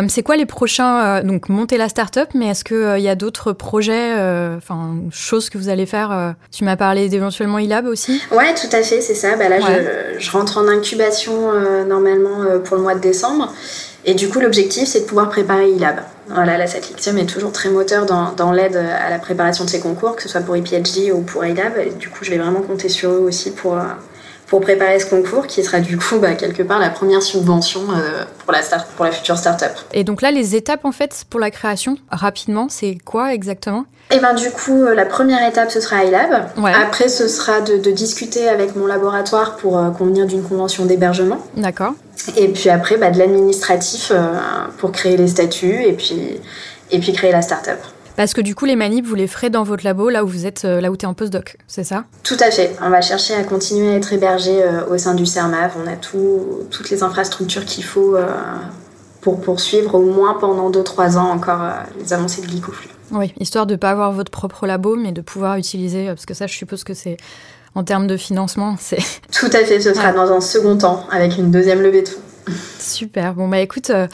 c'est 0.08 0.22
quoi 0.22 0.36
les 0.36 0.46
prochains 0.46 1.22
Donc 1.22 1.48
monter 1.48 1.78
la 1.78 1.88
start-up, 1.88 2.28
mais 2.34 2.48
est-ce 2.48 2.64
qu'il 2.64 3.02
y 3.02 3.08
a 3.08 3.14
d'autres 3.14 3.52
projets, 3.52 4.12
enfin 4.56 4.96
choses 5.10 5.50
que 5.50 5.58
vous 5.58 5.68
allez 5.68 5.86
faire 5.86 6.34
Tu 6.52 6.64
m'as 6.64 6.76
parlé 6.76 7.08
d'éventuellement 7.08 7.58
iLab 7.58 7.86
aussi 7.86 8.20
Ouais, 8.30 8.54
tout 8.54 8.74
à 8.74 8.82
fait, 8.82 9.00
c'est 9.00 9.14
ça. 9.14 9.36
Bah, 9.36 9.48
là, 9.48 9.60
je, 9.60 10.18
je, 10.18 10.30
rentre 10.30 10.58
en 10.58 10.68
incubation 10.68 11.52
normalement 11.86 12.60
pour 12.64 12.76
le 12.76 12.82
mois 12.82 12.94
de 12.94 13.00
décembre. 13.00 13.52
Et 14.08 14.14
du 14.14 14.30
coup, 14.30 14.40
l'objectif, 14.40 14.88
c'est 14.88 15.00
de 15.00 15.04
pouvoir 15.04 15.28
préparer 15.28 15.70
iLab. 15.70 16.00
Voilà, 16.28 16.56
la 16.56 16.66
Satlixium 16.66 17.18
est 17.18 17.26
toujours 17.26 17.52
très 17.52 17.68
moteur 17.68 18.06
dans, 18.06 18.52
l'aide 18.52 18.76
à 18.76 19.10
la 19.10 19.18
préparation 19.18 19.66
de 19.66 19.68
ces 19.68 19.80
concours, 19.80 20.16
que 20.16 20.22
ce 20.22 20.30
soit 20.30 20.40
pour 20.40 20.56
ePhD 20.56 21.12
ou 21.12 21.20
pour 21.20 21.44
iLab. 21.44 21.74
Et 21.76 21.90
du 21.90 22.08
coup, 22.08 22.20
je 22.22 22.30
vais 22.30 22.38
vraiment 22.38 22.62
compter 22.62 22.88
sur 22.88 23.10
eux 23.10 23.18
aussi 23.18 23.50
pour, 23.50 23.74
euh, 23.74 23.82
pour 24.48 24.60
préparer 24.60 24.98
ce 24.98 25.06
concours, 25.06 25.46
qui 25.46 25.62
sera 25.62 25.80
du 25.80 25.98
coup, 25.98 26.18
bah, 26.18 26.34
quelque 26.34 26.62
part, 26.62 26.78
la 26.78 26.90
première 26.90 27.22
subvention 27.22 27.82
euh, 27.90 28.24
pour, 28.44 28.52
la 28.52 28.62
start, 28.62 28.88
pour 28.96 29.04
la 29.04 29.12
future 29.12 29.36
start-up. 29.36 29.72
Et 29.92 30.04
donc 30.04 30.22
là, 30.22 30.30
les 30.30 30.56
étapes, 30.56 30.84
en 30.84 30.92
fait, 30.92 31.24
pour 31.28 31.38
la 31.38 31.50
création, 31.50 31.98
rapidement, 32.10 32.68
c'est 32.68 32.96
quoi 33.04 33.34
exactement? 33.34 33.84
Et 34.10 34.20
ben 34.20 34.32
du 34.32 34.50
coup, 34.50 34.84
euh, 34.84 34.94
la 34.94 35.04
première 35.04 35.46
étape, 35.46 35.70
ce 35.70 35.80
sera 35.80 36.02
iLab. 36.02 36.48
Après, 36.64 37.08
ce 37.08 37.28
sera 37.28 37.60
de, 37.60 37.76
de, 37.76 37.90
discuter 37.90 38.48
avec 38.48 38.74
mon 38.74 38.86
laboratoire 38.86 39.56
pour 39.56 39.78
convenir 39.98 40.26
d'une 40.26 40.42
convention 40.42 40.86
d'hébergement. 40.86 41.38
D'accord. 41.56 41.92
Et 42.36 42.48
puis 42.48 42.70
après, 42.70 42.96
bah, 42.96 43.10
de 43.10 43.18
l'administratif 43.18 44.10
euh, 44.10 44.34
pour 44.78 44.92
créer 44.92 45.16
les 45.16 45.28
statuts 45.28 45.82
et 45.84 45.92
puis, 45.92 46.40
et 46.90 46.98
puis 46.98 47.12
créer 47.12 47.32
la 47.32 47.42
start-up. 47.42 47.78
Parce 48.18 48.34
que 48.34 48.40
du 48.40 48.56
coup, 48.56 48.64
les 48.64 48.74
manips, 48.74 49.06
vous 49.06 49.14
les 49.14 49.28
ferez 49.28 49.48
dans 49.48 49.62
votre 49.62 49.84
labo, 49.84 50.08
là 50.08 50.24
où 50.24 50.26
vous 50.26 50.44
êtes, 50.44 50.64
euh, 50.64 50.80
là 50.80 50.90
où 50.90 50.96
tu 50.96 51.04
es 51.04 51.06
en 51.06 51.14
postdoc, 51.14 51.56
c'est 51.68 51.84
ça? 51.84 52.02
Tout 52.24 52.36
à 52.40 52.50
fait. 52.50 52.74
On 52.82 52.90
va 52.90 53.00
chercher 53.00 53.34
à 53.34 53.44
continuer 53.44 53.92
à 53.92 53.94
être 53.94 54.12
hébergé 54.12 54.60
euh, 54.60 54.84
au 54.90 54.98
sein 54.98 55.14
du 55.14 55.24
CERMAV. 55.24 55.74
On 55.80 55.86
a 55.86 55.94
tout, 55.94 56.66
toutes 56.68 56.90
les 56.90 57.04
infrastructures 57.04 57.64
qu'il 57.64 57.84
faut 57.84 58.16
pour 59.20 59.40
poursuivre 59.40 59.94
au 59.94 60.02
moins 60.02 60.34
pendant 60.34 60.68
2-3 60.68 61.16
ans 61.16 61.30
encore 61.30 61.60
les 62.00 62.12
avancées 62.12 62.42
de 62.42 62.48
glycoflux. 62.48 62.88
Oui, 63.12 63.32
histoire 63.38 63.66
de 63.66 63.74
ne 63.74 63.78
pas 63.78 63.90
avoir 63.90 64.10
votre 64.10 64.32
propre 64.32 64.66
labo, 64.66 64.96
mais 64.96 65.12
de 65.12 65.20
pouvoir 65.20 65.56
utiliser, 65.56 66.06
parce 66.06 66.26
que 66.26 66.34
ça, 66.34 66.48
je 66.48 66.54
suppose 66.54 66.82
que 66.82 66.94
c'est 66.94 67.18
en 67.76 67.84
termes 67.84 68.08
de 68.08 68.16
financement, 68.16 68.74
c'est... 68.80 68.98
Tout 69.30 69.50
à 69.52 69.64
fait, 69.64 69.78
ce 69.80 69.94
sera 69.94 70.12
dans 70.12 70.32
un 70.32 70.40
second 70.40 70.76
temps, 70.76 71.06
avec 71.12 71.38
une 71.38 71.52
deuxième 71.52 71.82
levée 71.82 72.02
de 72.02 72.08
fonds. 72.08 72.20
Super. 72.78 73.34
Bon, 73.34 73.48
bah 73.48 73.58
écoute, 73.58 73.90
euh, 73.90 74.06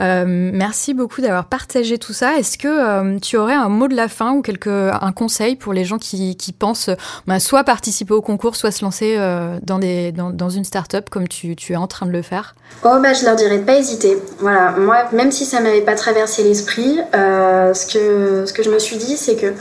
euh, 0.00 0.24
merci 0.26 0.94
beaucoup 0.94 1.20
d'avoir 1.20 1.46
partagé 1.46 1.98
tout 1.98 2.12
ça. 2.12 2.38
Est-ce 2.38 2.58
que 2.58 2.68
euh, 2.68 3.18
tu 3.18 3.36
aurais 3.36 3.54
un 3.54 3.68
mot 3.68 3.88
de 3.88 3.94
la 3.94 4.08
fin 4.08 4.32
ou 4.32 4.42
quelque, 4.42 4.90
un 4.92 5.12
conseil 5.12 5.56
pour 5.56 5.72
les 5.72 5.84
gens 5.84 5.98
qui, 5.98 6.36
qui 6.36 6.52
pensent 6.52 6.90
bah, 7.26 7.40
soit 7.40 7.64
participer 7.64 8.14
au 8.14 8.22
concours, 8.22 8.56
soit 8.56 8.70
se 8.70 8.84
lancer 8.84 9.16
dans, 9.62 9.78
des, 9.78 10.12
dans, 10.12 10.30
dans 10.30 10.50
une 10.50 10.64
start-up 10.64 11.10
comme 11.10 11.28
tu, 11.28 11.56
tu, 11.56 11.72
es 11.72 11.76
en 11.76 11.86
train 11.86 12.06
de 12.06 12.12
le 12.12 12.22
faire? 12.22 12.54
Oh, 12.84 12.98
bah 13.02 13.12
je 13.12 13.24
leur 13.24 13.36
dirais 13.36 13.58
de 13.58 13.64
pas 13.64 13.76
hésiter. 13.76 14.16
Voilà, 14.38 14.72
moi, 14.72 15.04
même 15.12 15.30
si 15.30 15.44
ça 15.44 15.60
m'avait 15.60 15.82
pas 15.82 15.94
traversé 15.94 16.42
l'esprit, 16.42 16.98
ce, 17.12 17.92
que, 17.92 18.46
ce 18.46 18.52
que 18.52 18.62
je 18.62 18.70
me 18.70 18.78
suis 18.78 18.96
dit, 18.96 19.16
c'est 19.16 19.36
que 19.36 19.52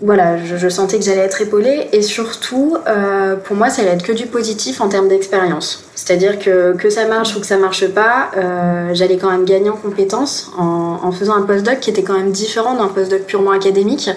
voilà, 0.00 0.36
je, 0.44 0.68
sentais 0.68 0.98
que 0.98 1.04
j'allais 1.04 1.22
être 1.22 1.40
épaulée 1.40 1.88
et 1.92 2.02
surtout, 2.02 2.76
euh, 2.86 3.34
pour 3.34 3.56
moi, 3.56 3.68
ça 3.68 3.82
allait 3.82 3.90
être 3.92 4.04
que 4.04 4.12
du 4.12 4.26
positif 4.26 4.80
en 4.80 4.88
termes 4.88 5.08
d'expérience. 5.08 5.84
C'est-à-dire 5.96 6.38
que 6.38 6.76
que 6.76 6.88
ça 6.88 7.06
marche 7.06 7.34
ou 7.34 7.40
que 7.40 7.46
ça 7.46 7.56
marche 7.56 7.88
pas, 7.88 8.30
euh, 8.36 8.90
j'allais 8.92 9.16
quand 9.16 9.30
même 9.30 9.44
gagner 9.44 9.70
en 9.70 9.76
compétences 9.76 10.52
en, 10.56 11.10
faisant 11.10 11.34
un 11.34 11.42
postdoc 11.42 11.80
qui 11.80 11.90
était 11.90 12.04
quand 12.04 12.16
même 12.16 12.30
différent 12.30 12.74
d'un 12.74 12.86
postdoc 12.88 13.22
purement 13.22 13.50
académique. 13.50 14.08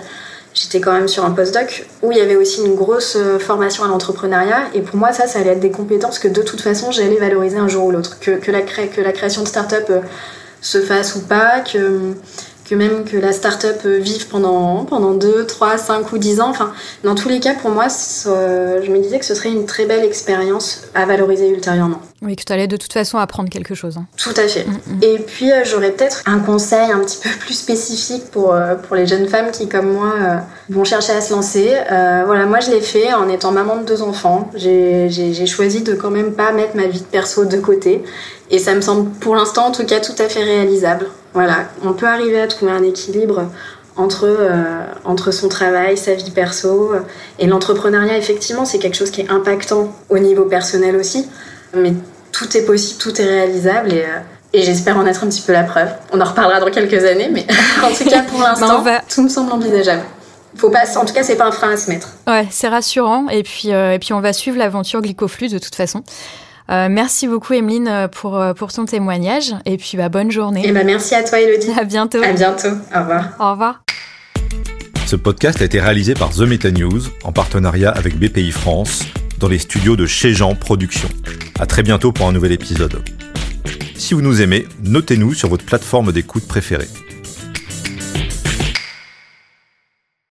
J'étais 0.54 0.82
quand 0.82 0.92
même 0.92 1.08
sur 1.08 1.26
un 1.26 1.32
postdoc 1.32 1.88
où 2.04 2.12
il 2.12 2.18
y 2.18 2.22
avait 2.22 2.36
aussi 2.36 2.64
une 2.64 2.76
grosse 2.76 3.16
euh, 3.16 3.40
formation 3.40 3.84
à 3.84 3.88
l'entrepreneuriat 3.88 4.66
et 4.76 4.82
pour 4.82 4.98
moi, 4.98 5.14
ça, 5.14 5.26
ça 5.26 5.40
allait 5.40 5.52
être 5.52 5.62
des 5.62 5.72
compétences 5.72 6.20
que 6.20 6.28
de 6.28 6.44
toute 6.44 6.62
façon, 6.62 6.92
j'allais 6.92 7.18
valoriser 7.18 7.58
un 7.58 7.68
jour 7.68 7.86
ou 7.86 7.92
l'autre. 7.92 8.20
Que, 8.20 8.52
la, 8.52 8.62
que 8.62 9.02
la 9.02 9.14
création 9.14 9.42
de 9.42 9.48
start-up 9.48 9.90
se 10.62 10.80
fasse 10.80 11.16
ou 11.16 11.22
pas, 11.22 11.62
que 11.62 12.14
que 12.72 12.76
même 12.78 13.04
que 13.04 13.18
la 13.18 13.34
start-up 13.34 13.86
vive 13.86 14.30
pendant, 14.30 14.86
pendant 14.86 15.14
2, 15.14 15.46
3, 15.46 15.78
5 15.78 16.14
ou 16.14 16.18
10 16.18 16.40
ans. 16.40 16.50
Enfin, 16.50 16.72
dans 17.04 17.16
tous 17.16 17.28
les 17.28 17.42
cas, 17.42 17.54
pour 17.54 17.70
moi, 17.70 17.88
je 17.90 18.90
me 18.90 19.00
disais 19.02 19.20
que 19.20 19.26
ce 19.26 19.36
serait 19.36 19.52
une 19.52 19.66
très 19.66 19.86
belle 19.86 20.06
expérience 20.06 20.84
à 20.94 21.06
valoriser 21.06 21.50
ultérieurement. 21.50 22.00
Oui, 22.24 22.36
que 22.36 22.44
tu 22.44 22.54
allais 22.54 22.68
de 22.68 22.78
toute 22.78 22.94
façon 22.94 23.18
apprendre 23.18 23.50
quelque 23.50 23.74
chose. 23.74 23.98
Hein. 23.98 24.06
Tout 24.16 24.34
à 24.38 24.48
fait. 24.48 24.66
Mm, 24.66 24.72
mm. 24.72 25.00
Et 25.02 25.18
puis, 25.18 25.52
euh, 25.52 25.64
j'aurais 25.66 25.92
peut-être 25.92 26.22
un 26.28 26.40
conseil 26.40 26.92
un 26.92 27.00
petit 27.00 27.18
peu 27.18 27.30
plus 27.40 27.56
spécifique 27.56 28.30
pour, 28.30 28.54
euh, 28.54 28.76
pour 28.76 28.96
les 28.96 29.08
jeunes 29.08 29.28
femmes 29.28 29.50
qui, 29.52 29.68
comme 29.68 29.92
moi, 29.92 30.14
euh, 30.20 30.38
vont 30.70 30.84
chercher 30.84 31.14
à 31.14 31.22
se 31.22 31.34
lancer. 31.34 31.74
voilà, 31.90 32.46
moi, 32.46 32.60
je 32.60 32.70
l'ai 32.70 32.82
fait 32.82 33.12
en 33.14 33.28
étant 33.28 33.52
maman 33.52 33.78
de 33.78 33.86
deux 33.86 34.04
enfants. 34.04 34.52
J'ai 34.56 35.46
choisi 35.48 35.82
de 35.82 35.94
quand 35.94 36.12
même 36.12 36.34
pas 36.34 36.52
mettre 36.52 36.76
ma 36.76 36.86
vie 36.86 37.00
de 37.00 37.06
perso 37.06 37.46
de 37.46 37.58
côté. 37.58 38.04
Et 38.52 38.60
ça 38.60 38.76
me 38.76 38.82
semble, 38.82 39.10
pour 39.12 39.36
l'instant, 39.36 39.68
en 39.68 39.72
tout 39.72 39.86
cas, 39.86 40.00
tout 40.00 40.16
à 40.20 40.30
fait 40.30 40.44
réalisable. 40.44 41.08
Voilà, 41.34 41.70
on 41.84 41.94
peut 41.94 42.08
arriver 42.08 42.40
à 42.40 42.48
trouver 42.48 42.74
un 42.74 42.84
équilibre 42.84 43.46
entre, 43.96 44.26
euh, 44.26 44.84
entre 45.06 45.32
son 45.32 45.48
travail, 45.50 45.98
sa 45.98 46.14
vie 46.14 46.32
perso. 46.32 46.92
Et 47.40 47.48
l'entrepreneuriat, 47.48 48.18
effectivement, 48.18 48.66
c'est 48.66 48.80
quelque 48.80 48.98
chose 48.98 49.12
qui 49.12 49.22
est 49.22 49.30
impactant 49.30 49.94
au 50.10 50.20
niveau 50.20 50.46
personnel 50.46 50.96
aussi. 50.96 51.28
Mais 51.74 51.94
tout 52.32 52.58
est 52.58 52.66
possible, 52.66 53.00
tout 53.00 53.22
est 53.22 53.26
réalisable 53.26 53.94
et, 53.94 54.04
euh, 54.04 54.20
et 54.54 54.64
j'espère 54.64 54.98
en 54.98 55.06
être 55.06 55.24
un 55.24 55.28
petit 55.28 55.42
peu 55.42 55.54
la 55.54 55.64
preuve. 55.64 55.90
On 56.12 56.20
en 56.20 56.26
reparlera 56.26 56.60
dans 56.60 56.72
quelques 56.72 57.04
années, 57.06 57.30
mais 57.32 57.46
en 57.84 57.94
tout 57.94 58.10
cas, 58.10 58.24
pour 58.24 58.40
bah, 58.40 58.56
l'instant, 58.60 58.84
tout 59.10 59.24
me 59.24 59.30
semble 59.30 59.52
envisageable. 59.52 60.04
Faut 60.56 60.70
pas, 60.70 60.84
en 60.98 61.06
tout 61.06 61.14
cas, 61.14 61.24
c'est 61.24 61.38
pas 61.38 61.46
un 61.46 61.52
frein 61.52 61.72
à 61.72 61.78
se 61.78 61.90
mettre. 61.90 62.10
Ouais, 62.28 62.46
c'est 62.52 62.68
rassurant. 62.68 63.30
Et 63.30 63.44
puis, 63.44 63.72
euh, 63.72 63.94
et 63.94 64.00
puis 64.00 64.12
on 64.14 64.20
va 64.20 64.34
suivre 64.34 64.58
l'aventure 64.58 65.02
Glycoflux 65.02 65.48
de 65.48 65.60
toute 65.60 65.76
façon. 65.76 66.04
merci 66.68 67.28
beaucoup, 67.28 67.54
Emeline, 67.54 68.10
pour, 68.12 68.42
pour 68.58 68.74
ton 68.74 68.86
témoignage. 68.86 69.56
Et 69.66 69.78
puis, 69.78 69.96
bah, 69.96 70.10
bonne 70.10 70.32
journée. 70.32 70.68
Et 70.68 70.72
bah, 70.74 70.84
merci 70.84 71.16
à 71.16 71.24
toi, 71.24 71.40
Elodie. 71.40 71.72
À 71.80 71.86
bientôt. 71.86 72.22
À 72.22 72.34
bientôt. 72.34 72.70
Au 72.94 73.00
revoir. 73.00 73.26
Au 73.40 73.52
revoir. 73.52 73.84
Ce 75.12 75.16
podcast 75.18 75.62
a 75.62 75.66
été 75.66 75.80
réalisé 75.80 76.14
par 76.14 76.30
The 76.30 76.42
Meta 76.42 76.72
News 76.72 77.02
en 77.24 77.32
partenariat 77.32 77.92
avec 77.92 78.18
BPI 78.18 78.52
France 78.52 79.04
dans 79.42 79.48
les 79.48 79.58
studios 79.58 79.96
de 79.96 80.06
Chez 80.06 80.34
Jean 80.36 80.54
Productions. 80.54 81.10
À 81.60 81.66
très 81.66 81.82
bientôt 81.82 82.12
pour 82.12 82.28
un 82.28 82.32
nouvel 82.32 82.52
épisode. 82.52 83.02
Si 83.96 84.14
vous 84.14 84.22
nous 84.22 84.40
aimez, 84.40 84.68
notez-nous 84.84 85.34
sur 85.34 85.50
votre 85.50 85.66
plateforme 85.66 86.12
d'écoute 86.12 86.48
préférée. 86.48 86.88